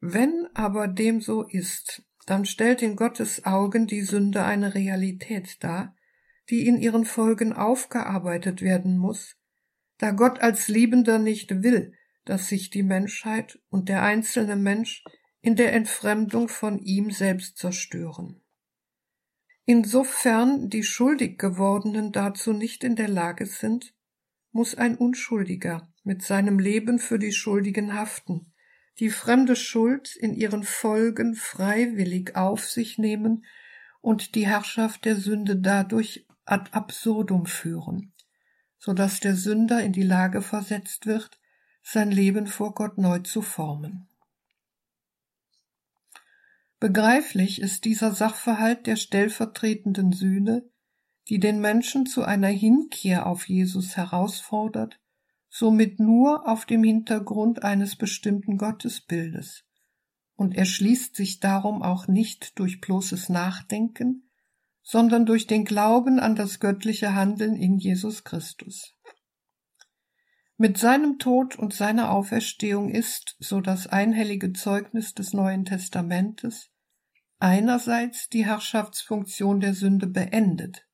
[0.00, 5.94] Wenn aber dem so ist, dann stellt in Gottes Augen die Sünde eine Realität dar,
[6.50, 9.36] die in ihren Folgen aufgearbeitet werden muss,
[10.04, 11.94] da Gott als Liebender nicht will,
[12.26, 15.02] dass sich die Menschheit und der einzelne Mensch
[15.40, 18.42] in der Entfremdung von ihm selbst zerstören.
[19.64, 23.94] Insofern die schuldig gewordenen dazu nicht in der Lage sind,
[24.52, 28.52] muss ein Unschuldiger mit seinem Leben für die Schuldigen haften,
[28.98, 33.46] die fremde Schuld in ihren Folgen freiwillig auf sich nehmen
[34.02, 38.13] und die Herrschaft der Sünde dadurch ad absurdum führen,
[38.84, 41.40] so dass der Sünder in die Lage versetzt wird,
[41.82, 44.08] sein Leben vor Gott neu zu formen.
[46.80, 50.68] Begreiflich ist dieser Sachverhalt der stellvertretenden Sühne,
[51.28, 55.00] die den Menschen zu einer Hinkehr auf Jesus herausfordert,
[55.48, 59.64] somit nur auf dem Hintergrund eines bestimmten Gottesbildes,
[60.36, 64.28] und er schließt sich darum auch nicht durch bloßes Nachdenken,
[64.84, 68.94] sondern durch den Glauben an das göttliche Handeln in Jesus Christus.
[70.56, 76.70] Mit seinem Tod und seiner Auferstehung ist, so das einhellige Zeugnis des Neuen Testamentes,
[77.40, 80.86] einerseits die Herrschaftsfunktion der Sünde beendet,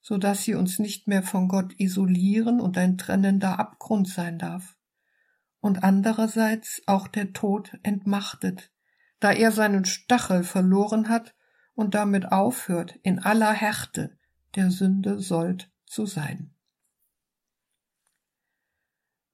[0.00, 4.76] so dass sie uns nicht mehr von Gott isolieren und ein trennender Abgrund sein darf,
[5.60, 8.72] und andererseits auch der Tod entmachtet,
[9.20, 11.34] da er seinen Stachel verloren hat
[11.74, 14.16] und damit aufhört, in aller Härte
[14.54, 16.54] der Sünde sollt zu sein.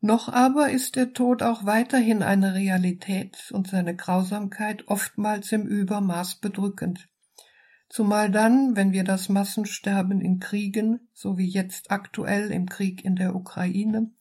[0.00, 6.36] Noch aber ist der Tod auch weiterhin eine Realität und seine Grausamkeit oftmals im Übermaß
[6.36, 7.08] bedrückend.
[7.88, 13.16] Zumal dann, wenn wir das Massensterben in Kriegen, so wie jetzt aktuell im Krieg in
[13.16, 14.12] der Ukraine,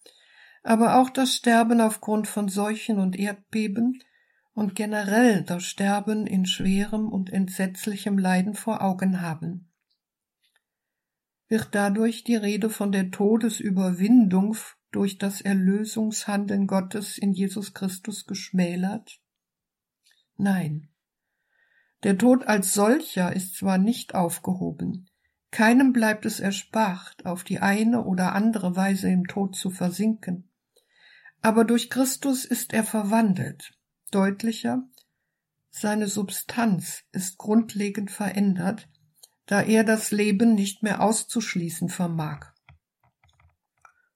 [0.63, 3.99] aber auch das Sterben aufgrund von Seuchen und Erdbeben
[4.57, 9.69] und generell das Sterben in schwerem und entsetzlichem Leiden vor Augen haben.
[11.47, 14.57] Wird dadurch die Rede von der Todesüberwindung
[14.89, 19.21] durch das Erlösungshandeln Gottes in Jesus Christus geschmälert?
[20.37, 20.89] Nein.
[22.01, 25.07] Der Tod als solcher ist zwar nicht aufgehoben,
[25.51, 30.49] keinem bleibt es erspart, auf die eine oder andere Weise im Tod zu versinken,
[31.43, 33.76] aber durch Christus ist er verwandelt.
[34.11, 34.83] Deutlicher,
[35.69, 38.87] seine Substanz ist grundlegend verändert,
[39.45, 42.53] da er das Leben nicht mehr auszuschließen vermag.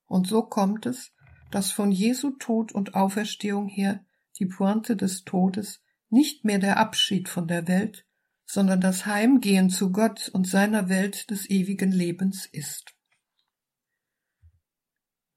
[0.06, 1.12] Und so kommt es,
[1.50, 4.04] dass von Jesu Tod und Auferstehung her
[4.38, 8.06] die Pointe des Todes nicht mehr der Abschied von der Welt,
[8.44, 12.94] sondern das Heimgehen zu Gott und seiner Welt des ewigen Lebens ist.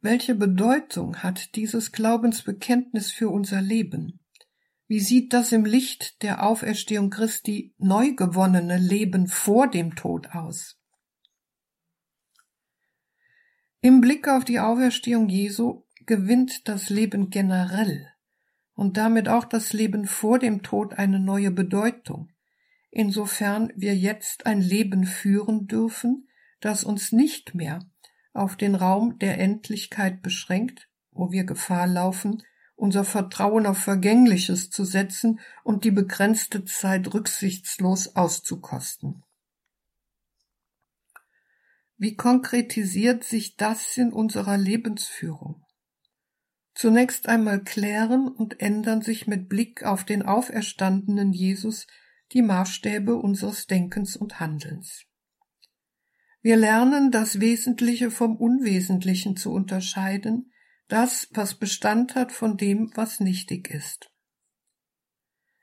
[0.02, 4.20] Welche Bedeutung hat dieses Glaubensbekenntnis für unser Leben?
[4.88, 10.80] Wie sieht das im Licht der Auferstehung Christi neu gewonnene Leben vor dem Tod aus?
[13.82, 18.08] Im Blick auf die Auferstehung Jesu gewinnt das Leben generell
[18.76, 22.32] und damit auch das Leben vor dem Tod eine neue Bedeutung,
[22.92, 26.28] insofern wir jetzt ein Leben führen dürfen,
[26.60, 27.80] das uns nicht mehr
[28.34, 32.44] auf den Raum der Endlichkeit beschränkt, wo wir Gefahr laufen,
[32.76, 39.24] unser Vertrauen auf Vergängliches zu setzen und die begrenzte Zeit rücksichtslos auszukosten.
[41.98, 45.64] Wie konkretisiert sich das in unserer Lebensführung?
[46.74, 51.88] Zunächst einmal klären und ändern sich mit Blick auf den auferstandenen Jesus
[52.34, 55.06] die Maßstäbe unseres Denkens und Handelns.
[56.42, 60.52] Wir lernen, das Wesentliche vom Unwesentlichen zu unterscheiden,
[60.88, 64.12] das, was Bestand hat von dem, was nichtig ist.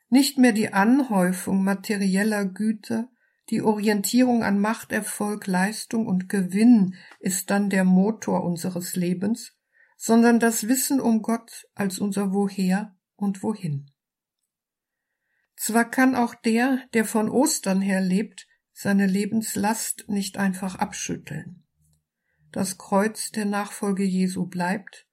[0.08, 3.08] Nicht mehr die Anhäufung materieller Güter,
[3.50, 9.56] die Orientierung an Macht, Erfolg, Leistung und Gewinn ist dann der Motor unseres Lebens,
[9.96, 13.90] sondern das Wissen um Gott als unser Woher und Wohin.
[15.56, 21.64] Zwar kann auch der, der von Ostern her lebt, seine Lebenslast nicht einfach abschütteln.
[22.50, 25.06] Das Kreuz der Nachfolge Jesu bleibt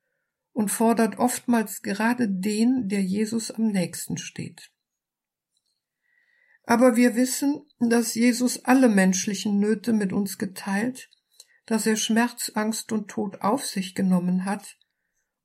[0.60, 4.74] und fordert oftmals gerade den, der Jesus am nächsten steht.
[6.66, 11.10] Aber wir wissen, dass Jesus alle menschlichen Nöte mit uns geteilt,
[11.66, 14.78] dass er Schmerz, Angst und Tod auf sich genommen hat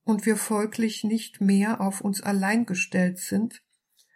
[0.02, 3.62] und wir folglich nicht mehr auf uns allein gestellt sind,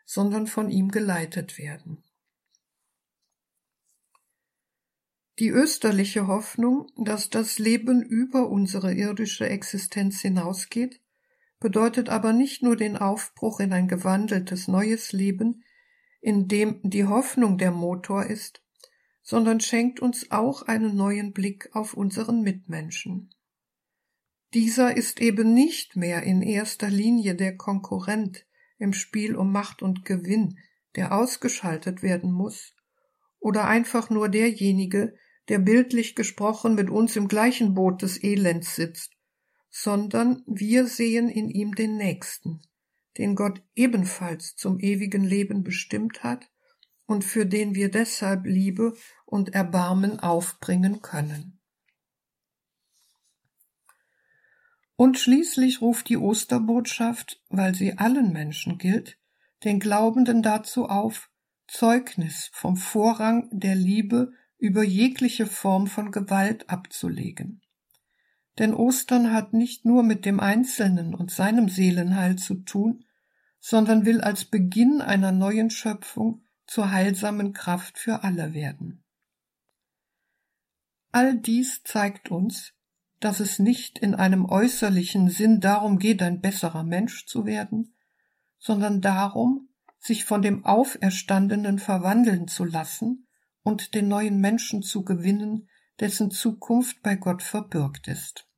[0.05, 2.03] sondern von ihm geleitet werden.
[5.39, 11.01] Die österliche Hoffnung, dass das Leben über unsere irdische Existenz hinausgeht,
[11.61, 15.63] bedeutet aber nicht nur den Aufbruch in ein gewandeltes neues Leben,
[16.21, 18.65] in dem die Hoffnung der Motor ist,
[19.23, 23.31] sondern schenkt uns auch einen neuen Blick auf unseren Mitmenschen.
[24.55, 28.45] Dieser ist eben nicht mehr in erster Linie der Konkurrent
[28.79, 30.59] im Spiel um Macht und Gewinn,
[30.97, 32.75] der ausgeschaltet werden muss,
[33.39, 35.15] oder einfach nur derjenige,
[35.49, 39.13] der bildlich gesprochen mit uns im gleichen Boot des Elends sitzt,
[39.71, 42.63] sondern wir sehen in ihm den Nächsten,
[43.17, 46.51] den Gott ebenfalls zum ewigen Leben bestimmt hat
[47.07, 51.59] und für den wir deshalb Liebe und Erbarmen aufbringen können.
[54.97, 59.17] Und schließlich ruft die Osterbotschaft, weil sie allen Menschen gilt,
[59.65, 61.31] den Glaubenden dazu auf,
[61.69, 67.63] Zeugnis vom Vorrang der Liebe über jegliche Form von Gewalt abzulegen.
[68.59, 73.05] Denn Ostern hat nicht nur mit dem Einzelnen und seinem Seelenheil zu tun,
[73.61, 79.05] sondern will als Beginn einer neuen Schöpfung zur heilsamen Kraft für alle werden.
[81.13, 82.75] All dies zeigt uns,
[83.21, 87.95] dass es nicht in einem äußerlichen Sinn darum geht, ein besserer Mensch zu werden,
[88.59, 89.69] sondern darum,
[89.99, 93.28] sich von dem Auferstandenen verwandeln zu lassen
[93.69, 95.69] und den neuen Menschen zu gewinnen,
[96.01, 98.49] dessen Zukunft bei Gott verbürgt ist.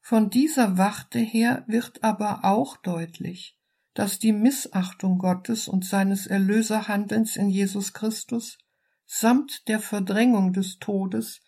[0.00, 3.56] Von dieser Warte her wird aber auch deutlich,
[3.94, 8.58] dass die Missachtung Gottes und seines Erlöserhandelns in Jesus Christus
[9.06, 11.40] samt der Verdrängung des Todes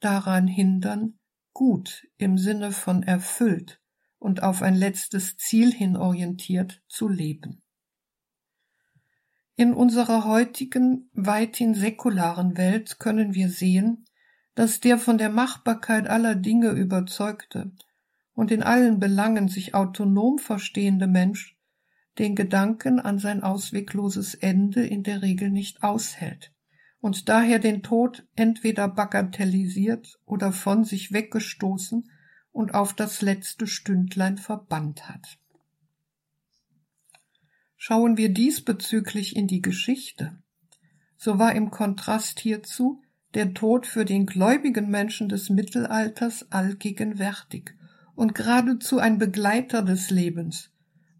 [0.00, 1.18] daran hindern,
[1.52, 3.78] gut im Sinne von erfüllt
[4.18, 7.61] und auf ein letztes Ziel hin orientiert zu leben.
[9.54, 14.06] In unserer heutigen, weithin säkularen Welt können wir sehen,
[14.54, 17.72] dass der von der Machbarkeit aller Dinge überzeugte
[18.34, 21.56] und in allen Belangen sich autonom verstehende Mensch
[22.18, 26.52] den Gedanken an sein auswegloses Ende in der Regel nicht aushält
[27.00, 32.10] und daher den Tod entweder bagatellisiert oder von sich weggestoßen
[32.52, 35.38] und auf das letzte Stündlein verbannt hat.
[37.84, 40.38] Schauen wir diesbezüglich in die Geschichte,
[41.16, 43.02] so war im Kontrast hierzu
[43.34, 47.74] der Tod für den gläubigen Menschen des Mittelalters allgegenwärtig
[48.14, 50.70] und geradezu ein Begleiter des Lebens,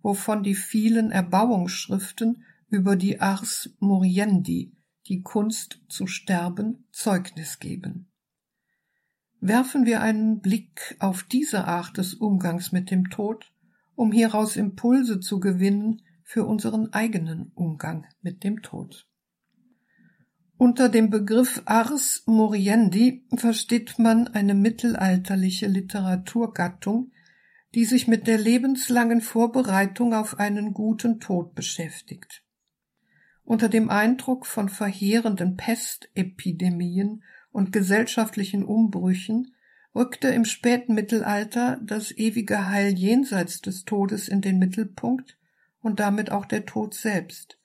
[0.03, 4.73] wovon die vielen Erbauungsschriften über die Ars Moriendi,
[5.09, 8.09] die Kunst zu sterben, Zeugnis geben.
[9.41, 13.53] Werfen wir einen Blick auf diese Art des Umgangs mit dem Tod,
[13.97, 16.03] um hieraus Impulse zu gewinnen
[16.33, 19.07] für unseren eigenen Umgang mit dem Tod.
[20.57, 27.13] Unter dem Begriff Ars Moriendi versteht man eine mittelalterliche Literaturgattung,
[27.75, 32.43] die sich mit der lebenslangen Vorbereitung auf einen guten Tod beschäftigt.
[33.45, 39.55] Unter dem Eindruck von verheerenden Pestepidemien und gesellschaftlichen Umbrüchen
[39.95, 45.37] rückte im späten Mittelalter das ewige Heil jenseits des Todes in den Mittelpunkt
[45.83, 47.59] und damit auch der Tod selbst,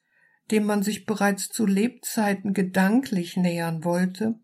[0.52, 4.40] dem man sich bereits zu Lebzeiten gedanklich nähern wollte,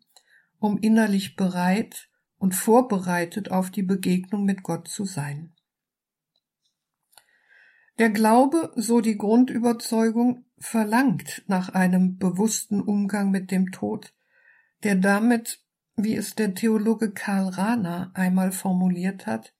[0.59, 5.53] um innerlich bereit und vorbereitet auf die Begegnung mit Gott zu sein.
[7.99, 14.13] Der Glaube, so die Grundüberzeugung, verlangt nach einem bewussten Umgang mit dem Tod,
[14.83, 15.61] der damit,
[15.95, 19.53] wie es der Theologe Karl Rahner einmal formuliert hat,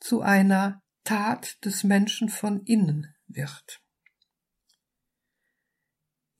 [0.00, 3.82] zu einer Tat des Menschen von innen wird.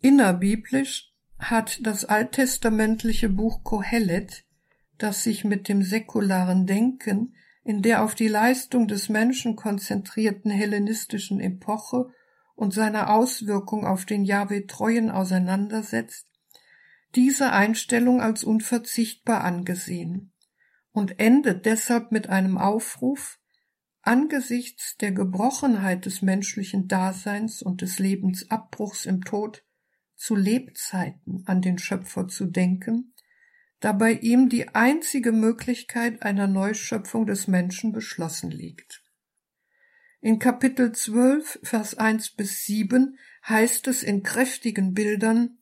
[0.01, 4.45] Innerbiblisch hat das alttestamentliche Buch Kohelet,
[4.99, 11.41] das sich mit dem säkularen Denken in der auf die Leistung des Menschen konzentrierten hellenistischen
[11.41, 12.09] Epoche
[12.55, 16.26] und seiner Auswirkung auf den Jahwe-Treuen auseinandersetzt,
[17.14, 20.32] diese Einstellung als unverzichtbar angesehen
[20.93, 23.39] und endet deshalb mit einem Aufruf,
[24.03, 29.64] angesichts der Gebrochenheit des menschlichen Daseins und des Lebensabbruchs im Tod
[30.16, 33.14] zu Lebzeiten an den Schöpfer zu denken,
[33.80, 39.03] da bei ihm die einzige Möglichkeit einer Neuschöpfung des Menschen beschlossen liegt.
[40.20, 43.16] In Kapitel 12, Vers 1 bis 7
[43.48, 45.59] heißt es in kräftigen Bildern,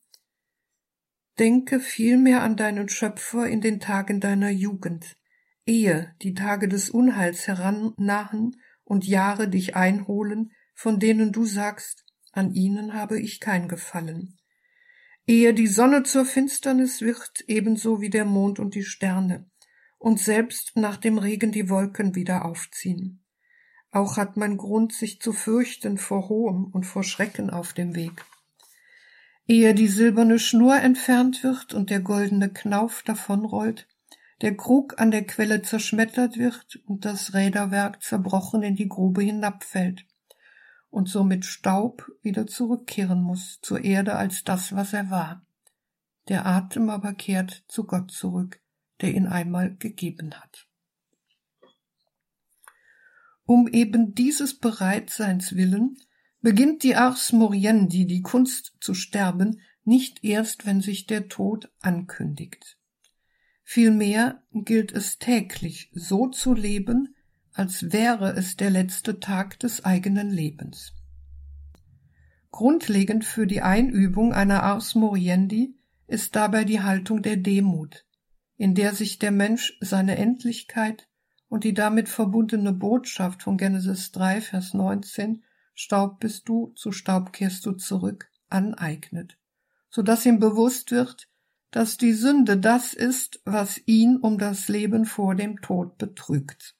[1.39, 5.17] Denke vielmehr an deinen Schöpfer in den Tagen deiner Jugend,
[5.69, 12.55] ehe die Tage des Unheils herannahen und Jahre dich einholen, von denen du sagst, an
[12.55, 14.39] ihnen habe ich kein Gefallen.
[15.27, 19.51] Ehe die Sonne zur Finsternis wird, ebenso wie der Mond und die Sterne,
[19.99, 23.23] und selbst nach dem Regen die Wolken wieder aufziehen.
[23.91, 28.25] Auch hat man Grund, sich zu fürchten vor Hohem und vor Schrecken auf dem Weg.
[29.47, 33.87] Ehe die silberne Schnur entfernt wird und der goldene Knauf davonrollt,
[34.41, 40.07] der Krug an der Quelle zerschmettert wird und das Räderwerk zerbrochen in die Grube hinabfällt
[40.91, 45.45] und somit Staub wieder zurückkehren muss zur Erde als das, was er war.
[46.29, 48.61] Der Atem aber kehrt zu Gott zurück,
[49.01, 50.67] der ihn einmal gegeben hat.
[53.45, 55.97] Um eben dieses Bereitseins willen
[56.41, 62.78] beginnt die Ars Moriendi, die Kunst zu sterben, nicht erst, wenn sich der Tod ankündigt.
[63.71, 67.15] Vielmehr gilt es täglich so zu leben,
[67.53, 70.95] als wäre es der letzte Tag des eigenen Lebens.
[72.51, 75.75] Grundlegend für die Einübung einer Ars Moriendi
[76.07, 78.07] ist dabei die Haltung der Demut,
[78.57, 81.07] in der sich der Mensch seine Endlichkeit
[81.51, 85.45] und die damit verbundene Botschaft von Genesis 3, Vers 19
[85.75, 89.37] Staub bist du, zu Staub kehrst du zurück, aneignet,
[89.91, 91.29] so dass ihm bewusst wird,
[91.71, 96.77] dass die Sünde das ist, was ihn um das Leben vor dem Tod betrügt.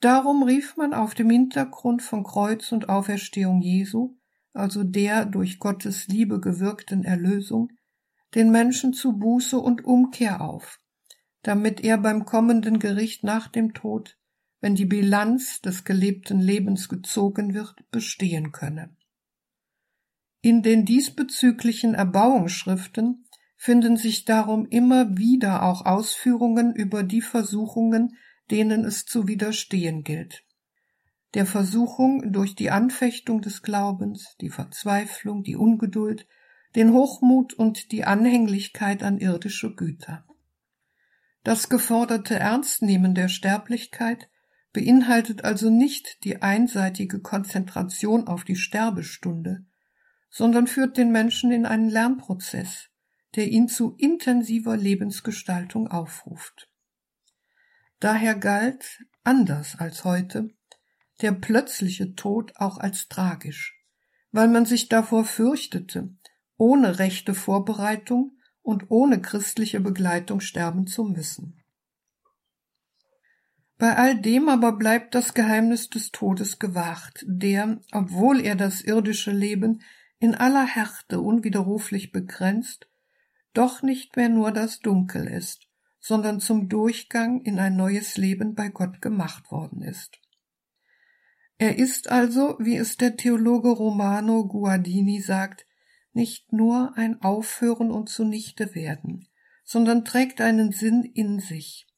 [0.00, 4.16] Darum rief man auf dem Hintergrund von Kreuz und Auferstehung Jesu,
[4.52, 7.70] also der durch Gottes Liebe gewirkten Erlösung,
[8.34, 10.80] den Menschen zu Buße und Umkehr auf,
[11.42, 14.16] damit er beim kommenden Gericht nach dem Tod
[14.62, 18.96] wenn die Bilanz des gelebten Lebens gezogen wird, bestehen könne.
[20.44, 23.26] In den diesbezüglichen Erbauungsschriften
[23.56, 28.16] finden sich darum immer wieder auch Ausführungen über die Versuchungen,
[28.50, 30.44] denen es zu widerstehen gilt.
[31.34, 36.26] Der Versuchung durch die Anfechtung des Glaubens, die Verzweiflung, die Ungeduld,
[36.74, 40.26] den Hochmut und die Anhänglichkeit an irdische Güter.
[41.44, 44.28] Das geforderte Ernstnehmen der Sterblichkeit
[44.72, 49.66] beinhaltet also nicht die einseitige Konzentration auf die Sterbestunde,
[50.32, 52.88] sondern führt den Menschen in einen Lernprozess,
[53.36, 56.70] der ihn zu intensiver Lebensgestaltung aufruft.
[58.00, 60.50] Daher galt, anders als heute,
[61.20, 63.78] der plötzliche Tod auch als tragisch,
[64.32, 66.16] weil man sich davor fürchtete,
[66.56, 71.62] ohne rechte Vorbereitung und ohne christliche Begleitung sterben zu müssen.
[73.76, 79.32] Bei all dem aber bleibt das Geheimnis des Todes gewahrt, der, obwohl er das irdische
[79.32, 79.82] Leben
[80.22, 82.88] in aller Härte unwiderruflich begrenzt,
[83.54, 85.66] doch nicht mehr nur das Dunkel ist,
[85.98, 90.20] sondern zum Durchgang in ein neues Leben bei Gott gemacht worden ist.
[91.58, 95.66] Er ist also, wie es der Theologe Romano Guardini sagt,
[96.12, 99.26] nicht nur ein Aufhören und zunichte werden,
[99.64, 101.88] sondern trägt einen Sinn in sich.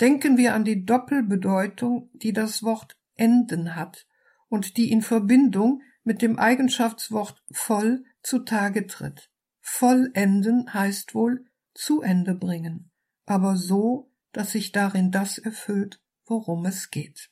[0.00, 4.06] Denken wir an die Doppelbedeutung, die das Wort enden hat
[4.48, 9.30] und die in Verbindung mit dem Eigenschaftswort voll zutage tritt.
[9.60, 12.90] Vollenden heißt wohl zu Ende bringen,
[13.26, 17.30] aber so, dass sich darin das erfüllt, worum es geht.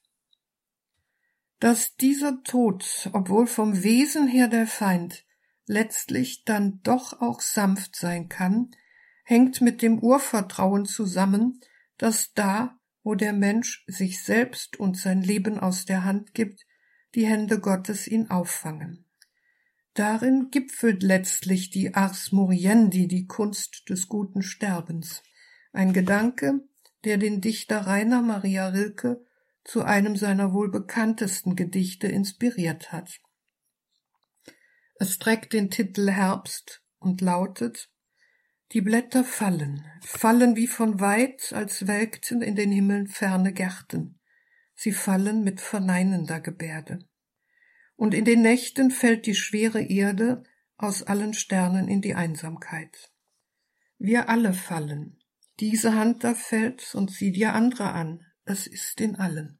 [1.61, 5.25] Dass dieser Tod, obwohl vom Wesen her der Feind,
[5.67, 8.71] letztlich dann doch auch sanft sein kann,
[9.25, 11.61] hängt mit dem Urvertrauen zusammen,
[11.99, 16.65] dass da, wo der Mensch sich selbst und sein Leben aus der Hand gibt,
[17.19, 19.05] die Hände Gottes ihn auffangen.
[19.95, 25.25] Darin gipfelt letztlich die Ars Moriendi, die Kunst des guten Sterbens,
[25.73, 26.61] ein Gedanke,
[27.03, 29.21] der den Dichter Rainer Maria Rilke
[29.65, 33.19] zu einem seiner wohl bekanntesten Gedichte inspiriert hat.
[35.01, 37.91] Es trägt den Titel Herbst und lautet
[38.71, 44.21] Die Blätter fallen, fallen wie von weit, als welkten in den Himmeln ferne Gärten.
[44.77, 47.08] Sie fallen mit verneinender Gebärde
[47.99, 50.45] und in den Nächten fällt die schwere Erde
[50.77, 53.11] aus allen Sternen in die Einsamkeit.
[53.99, 55.19] Wir alle fallen.
[55.59, 58.25] Diese Hand da fällt und sieh dir andere an.
[58.45, 59.59] Es ist in allen.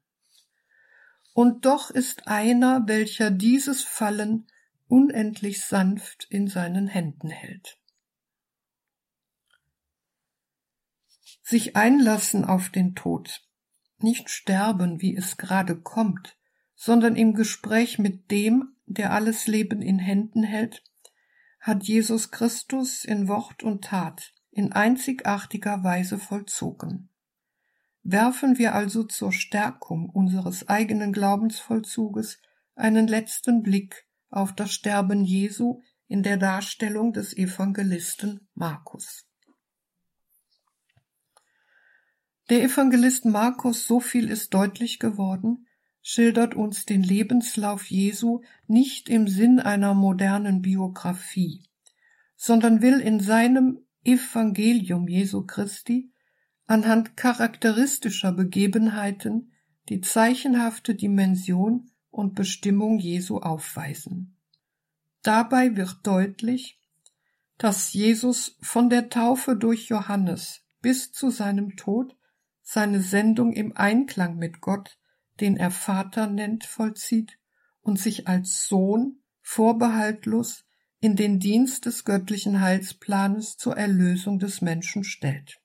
[1.33, 4.47] Und doch ist einer, welcher dieses Fallen
[4.87, 7.77] unendlich sanft in seinen Händen hält.
[11.43, 13.41] Sich einlassen auf den Tod,
[13.97, 16.38] nicht sterben, wie es gerade kommt,
[16.81, 20.81] sondern im Gespräch mit dem, der alles Leben in Händen hält,
[21.59, 27.09] hat Jesus Christus in Wort und Tat in einzigartiger Weise vollzogen.
[28.03, 32.41] Werfen wir also zur Stärkung unseres eigenen Glaubensvollzuges
[32.75, 39.27] einen letzten Blick auf das Sterben Jesu in der Darstellung des Evangelisten Markus.
[42.49, 45.65] Der Evangelist Markus, so viel ist deutlich geworden,
[46.11, 51.61] schildert uns den Lebenslauf Jesu nicht im Sinn einer modernen Biografie,
[52.35, 56.11] sondern will in seinem Evangelium Jesu Christi
[56.65, 59.51] anhand charakteristischer Begebenheiten
[59.89, 64.35] die zeichenhafte Dimension und Bestimmung Jesu aufweisen.
[65.21, 66.81] Dabei wird deutlich,
[67.59, 72.17] dass Jesus von der Taufe durch Johannes bis zu seinem Tod
[72.63, 74.97] seine Sendung im Einklang mit Gott
[75.41, 77.37] den er Vater nennt, vollzieht
[77.81, 80.65] und sich als Sohn vorbehaltlos
[80.99, 85.61] in den Dienst des göttlichen Heilsplanes zur Erlösung des Menschen stellt.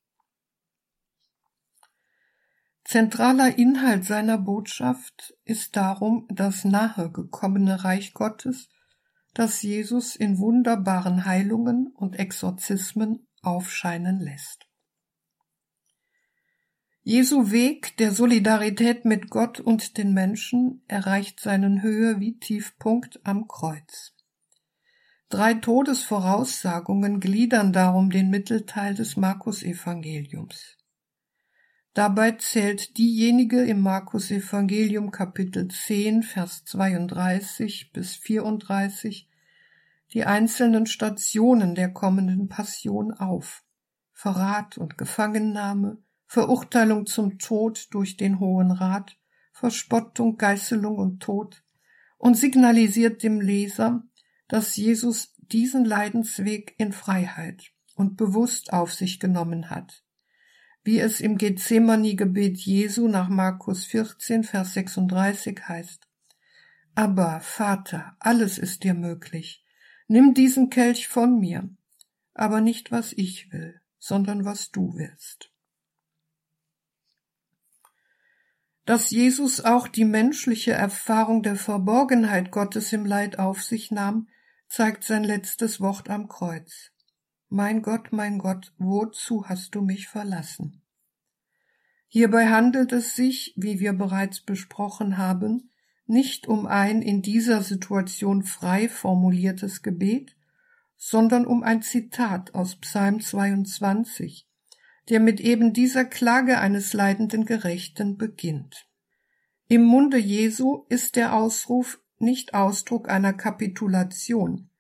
[2.85, 8.69] Zentraler Inhalt seiner Botschaft ist darum das nahe gekommene Reich Gottes,
[9.33, 14.67] das Jesus in wunderbaren Heilungen und Exorzismen aufscheinen lässt.
[17.07, 23.47] Jesu Weg der Solidarität mit Gott und den Menschen erreicht seinen Höhe wie Tiefpunkt am
[23.47, 24.15] Kreuz.
[25.29, 30.79] Drei Todesvoraussagungen gliedern darum den Mittelteil des Markus-Evangeliums.
[31.93, 39.29] Dabei zählt diejenige im Markus-Evangelium Kapitel 10, Vers 32 bis 34
[40.15, 43.63] die einzelnen Stationen der kommenden Passion auf.
[44.13, 45.99] Verrat und Gefangennahme,
[46.35, 49.17] Verurteilung zum Tod durch den Hohen Rat,
[49.53, 51.63] Verspottung, Geißelung und Tod
[52.19, 54.03] und signalisiert dem Leser,
[54.49, 60.03] dass Jesus diesen Leidensweg in Freiheit und bewusst auf sich genommen hat,
[60.83, 66.09] wie es im Gethsemane-Gebet Jesu nach Markus 14, Vers 36 heißt.
[66.97, 69.65] Aber, Vater, alles ist dir möglich.
[70.09, 71.71] Nimm diesen Kelch von mir,
[72.35, 75.54] aber nicht was ich will, sondern was du willst.
[78.85, 84.29] Dass Jesus auch die menschliche Erfahrung der Verborgenheit Gottes im Leid auf sich nahm,
[84.69, 86.91] zeigt sein letztes Wort am Kreuz.
[87.49, 90.83] Mein Gott, mein Gott, wozu hast du mich verlassen?
[92.09, 95.71] Hierbei handelt es sich, wie wir bereits besprochen haben,
[96.07, 100.37] nicht um ein in dieser Situation frei formuliertes Gebet,
[100.97, 104.47] sondern um ein Zitat aus Psalm 22,
[105.09, 108.89] der mit eben dieser Klage eines leidenden Gerechten beginnt.
[109.69, 114.71] Im Munde Jesu ist der Ausruf nicht Ausdruck einer Kapitulation,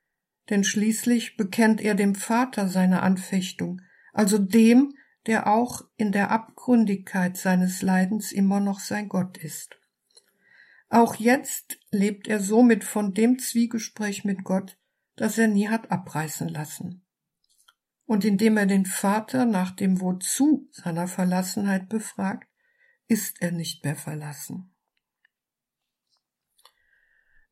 [0.50, 3.80] denn schließlich bekennt er dem Vater seine Anfechtung,
[4.12, 4.94] also dem,
[5.26, 9.76] der auch in der Abgründigkeit seines Leidens immer noch sein Gott ist.
[10.90, 14.78] Auch jetzt lebt er somit von dem Zwiegespräch mit Gott,
[15.16, 17.03] das er nie hat abreißen lassen.
[18.06, 22.48] Und indem er den Vater nach dem Wozu seiner Verlassenheit befragt,
[23.06, 24.74] ist er nicht mehr verlassen.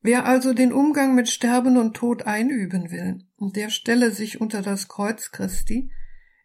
[0.01, 4.89] Wer also den Umgang mit Sterben und Tod einüben will, der stelle sich unter das
[4.89, 5.91] Kreuz Christi,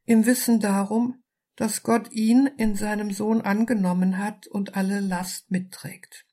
[0.04, 1.22] im Wissen darum,
[1.56, 6.28] dass Gott ihn in seinem Sohn angenommen hat und alle Last mitträgt.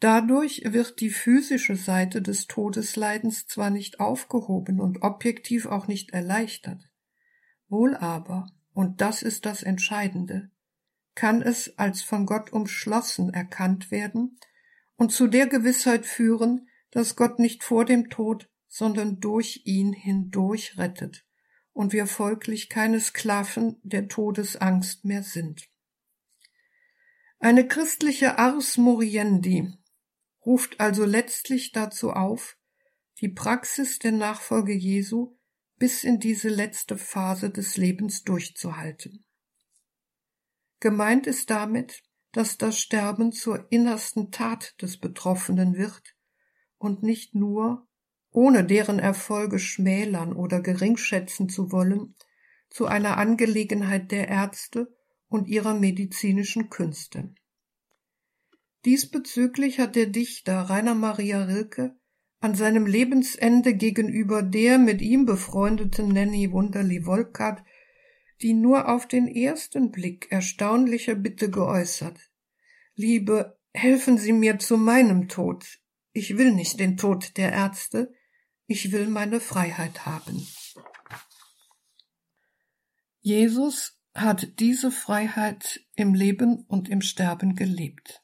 [0.00, 6.88] Dadurch wird die physische Seite des Todesleidens zwar nicht aufgehoben und objektiv auch nicht erleichtert,
[7.68, 10.50] wohl aber, und das ist das Entscheidende,
[11.14, 14.38] kann es als von Gott umschlossen erkannt werden
[14.96, 20.78] und zu der Gewissheit führen, dass Gott nicht vor dem Tod, sondern durch ihn hindurch
[20.78, 21.26] rettet
[21.74, 25.68] und wir folglich keine Sklaven der Todesangst mehr sind.
[27.38, 29.74] Eine christliche Ars Moriendi
[30.44, 32.56] ruft also letztlich dazu auf,
[33.20, 35.36] die Praxis der Nachfolge Jesu
[35.78, 39.24] bis in diese letzte Phase des Lebens durchzuhalten.
[40.80, 46.14] Gemeint ist damit, dass das Sterben zur innersten Tat des Betroffenen wird
[46.78, 47.86] und nicht nur,
[48.30, 52.14] ohne deren Erfolge schmälern oder geringschätzen zu wollen,
[52.70, 54.96] zu einer Angelegenheit der Ärzte
[55.28, 57.34] und ihrer medizinischen Künste.
[58.84, 61.96] Diesbezüglich hat der Dichter Rainer Maria Rilke
[62.40, 67.62] an seinem Lebensende gegenüber der mit ihm befreundeten Nanny Wunderli Wolkart
[68.42, 72.30] die nur auf den ersten Blick erstaunliche Bitte geäußert.
[72.94, 75.80] Liebe, helfen Sie mir zu meinem Tod.
[76.12, 78.12] Ich will nicht den Tod der Ärzte,
[78.66, 80.46] ich will meine Freiheit haben.
[83.20, 88.22] Jesus hat diese Freiheit im Leben und im Sterben gelebt.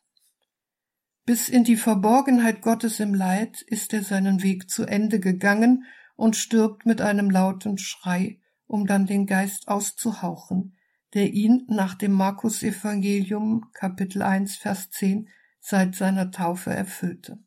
[1.26, 6.36] Bis in die Verborgenheit Gottes im Leid ist er seinen Weg zu Ende gegangen und
[6.36, 10.76] stirbt mit einem lauten Schrei, um dann den Geist auszuhauchen,
[11.14, 17.40] der ihn nach dem Markus Evangelium Kapitel 1 Vers 10 seit seiner Taufe erfüllte.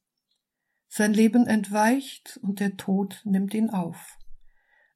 [0.90, 4.18] Sein Leben entweicht und der Tod nimmt ihn auf.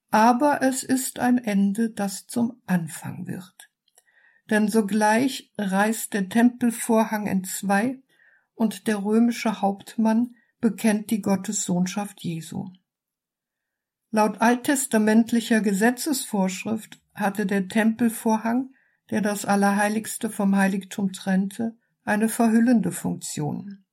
[0.09, 3.69] Aber es ist ein Ende, das zum Anfang wird.
[4.49, 8.02] Denn sogleich reißt der Tempelvorhang entzwei
[8.55, 12.69] und der römische Hauptmann bekennt die Gottessohnschaft Jesu.
[14.11, 18.69] Laut alttestamentlicher Gesetzesvorschrift hatte der Tempelvorhang,
[19.09, 23.85] der das Allerheiligste vom Heiligtum trennte, eine verhüllende Funktion.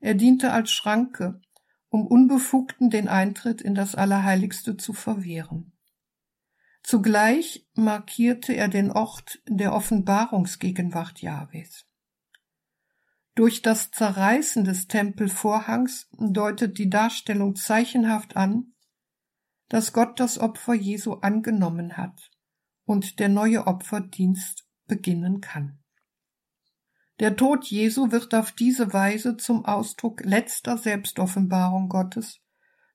[0.00, 1.40] Er diente als Schranke,
[1.88, 5.72] um Unbefugten den Eintritt in das Allerheiligste zu verwehren.
[6.82, 11.85] Zugleich markierte er den Ort der Offenbarungsgegenwart Jahwes.
[13.36, 18.72] Durch das Zerreißen des Tempelvorhangs deutet die Darstellung zeichenhaft an,
[19.68, 22.30] dass Gott das Opfer Jesu angenommen hat
[22.86, 25.78] und der neue Opferdienst beginnen kann.
[27.20, 32.40] Der Tod Jesu wird auf diese Weise zum Ausdruck letzter Selbstoffenbarung Gottes,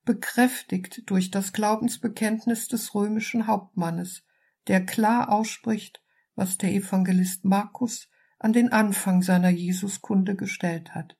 [0.06, 4.24] bekräftigt durch das Glaubensbekenntnis des römischen Hauptmannes,
[4.68, 6.02] der klar ausspricht,
[6.34, 8.10] was der Evangelist Markus
[8.42, 11.16] an den Anfang seiner Jesuskunde gestellt hat.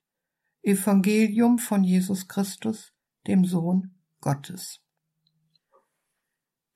[0.62, 2.92] Evangelium von Jesus Christus,
[3.28, 4.80] dem Sohn Gottes.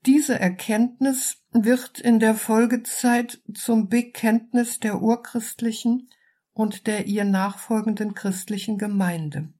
[0.05, 6.09] Diese Erkenntnis wird in der Folgezeit zum Bekenntnis der urchristlichen
[6.53, 9.53] und der ihr nachfolgenden christlichen Gemeinde,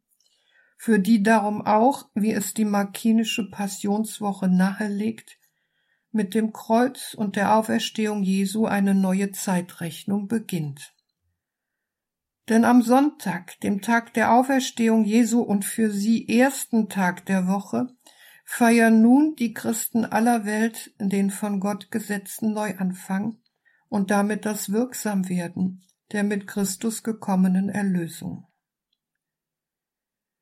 [0.77, 5.37] für die darum auch, wie es die markinische Passionswoche nahelegt,
[6.17, 10.93] mit dem Kreuz und der Auferstehung Jesu eine neue Zeitrechnung beginnt.
[12.49, 17.87] Denn am Sonntag, dem Tag der Auferstehung Jesu und für sie ersten Tag der Woche,
[18.43, 23.37] feiern nun die Christen aller Welt den von Gott gesetzten Neuanfang
[23.87, 28.47] und damit das Wirksamwerden der mit Christus gekommenen Erlösung.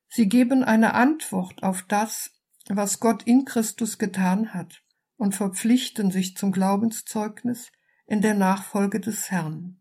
[0.08, 2.30] Sie geben eine Antwort auf das,
[2.68, 4.85] was Gott in Christus getan hat
[5.16, 7.72] und verpflichten sich zum Glaubenszeugnis
[8.06, 9.80] in der Nachfolge des Herrn.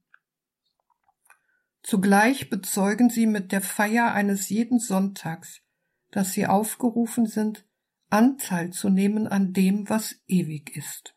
[1.84, 5.62] Zugleich bezeugen sie mit der Feier eines jeden Sonntags,
[6.12, 7.66] dass sie aufgerufen sind,
[8.10, 11.16] Anteil zu nehmen an dem, was ewig ist.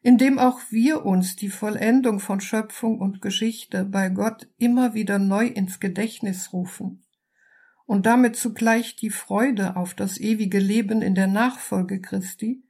[0.00, 5.46] indem auch wir uns die Vollendung von Schöpfung und Geschichte bei Gott immer wieder neu
[5.46, 7.04] ins Gedächtnis rufen
[7.88, 12.62] und damit zugleich die Freude auf das ewige Leben in der Nachfolge Christi,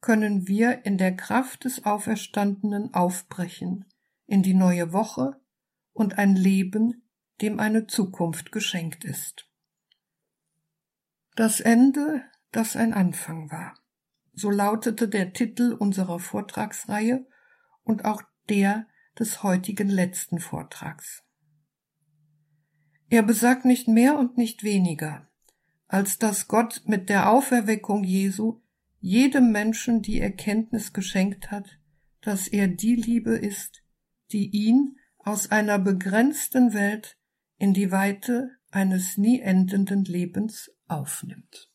[0.00, 3.84] können wir in der Kraft des Auferstandenen aufbrechen
[4.26, 5.38] in die neue Woche
[5.92, 7.06] und ein Leben,
[7.42, 9.46] dem eine Zukunft geschenkt ist.
[11.36, 13.74] Das Ende, das ein Anfang war.
[14.32, 17.26] So lautete der Titel unserer Vortragsreihe
[17.84, 18.86] und auch der
[19.18, 21.24] des heutigen letzten Vortrags.
[23.10, 25.28] Er besagt nicht mehr und nicht weniger,
[25.88, 28.60] als dass Gott mit der Auferweckung Jesu
[29.00, 31.78] jedem Menschen die Erkenntnis geschenkt hat,
[32.20, 33.82] dass er die Liebe ist,
[34.30, 37.18] die ihn aus einer begrenzten Welt
[37.58, 41.69] in die Weite eines nie endenden Lebens aufnimmt.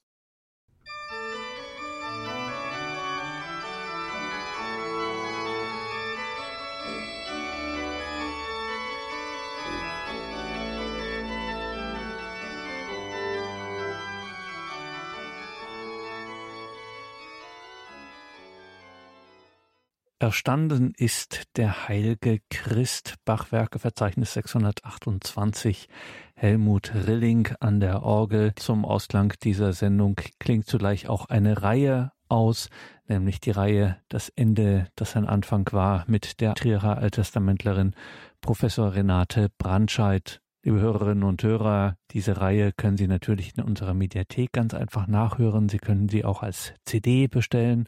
[20.25, 25.87] Erstanden ist der heilige Christ, Bachwerkeverzeichnis 628,
[26.33, 28.53] Helmut Rilling an der Orgel.
[28.55, 32.71] Zum Ausklang dieser Sendung klingt zugleich auch eine Reihe aus,
[33.07, 37.93] nämlich die Reihe Das Ende, das ein Anfang war, mit der Trierer Alttestamentlerin
[38.41, 40.41] Professor Renate Brandscheid.
[40.63, 45.69] Liebe Hörerinnen und Hörer, diese Reihe können Sie natürlich in unserer Mediathek ganz einfach nachhören.
[45.69, 47.87] Sie können sie auch als CD bestellen.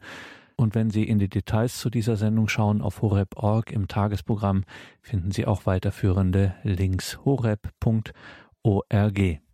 [0.60, 4.64] Und wenn Sie in die Details zu dieser Sendung schauen, auf horeb.org im Tagesprogramm
[5.00, 8.12] finden Sie auch weiterführende Links horeb.org.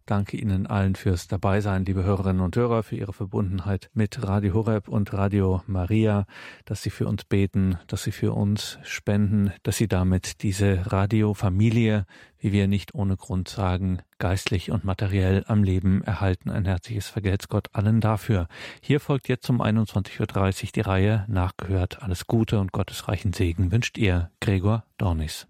[0.07, 4.86] Danke Ihnen allen fürs Dabeisein, liebe Hörerinnen und Hörer, für Ihre Verbundenheit mit Radio Horeb
[4.88, 6.26] und Radio Maria,
[6.66, 12.05] dass Sie für uns beten, dass Sie für uns spenden, dass Sie damit diese Radiofamilie,
[12.38, 16.50] wie wir nicht ohne Grund sagen, geistlich und materiell am Leben erhalten.
[16.50, 18.48] Ein herzliches Vergelt's Gott allen dafür.
[18.82, 20.20] Hier folgt jetzt um 21.30
[20.64, 22.02] Uhr die Reihe Nachgehört.
[22.02, 25.46] Alles Gute und Gottes reichen Segen wünscht ihr, Gregor Dornis.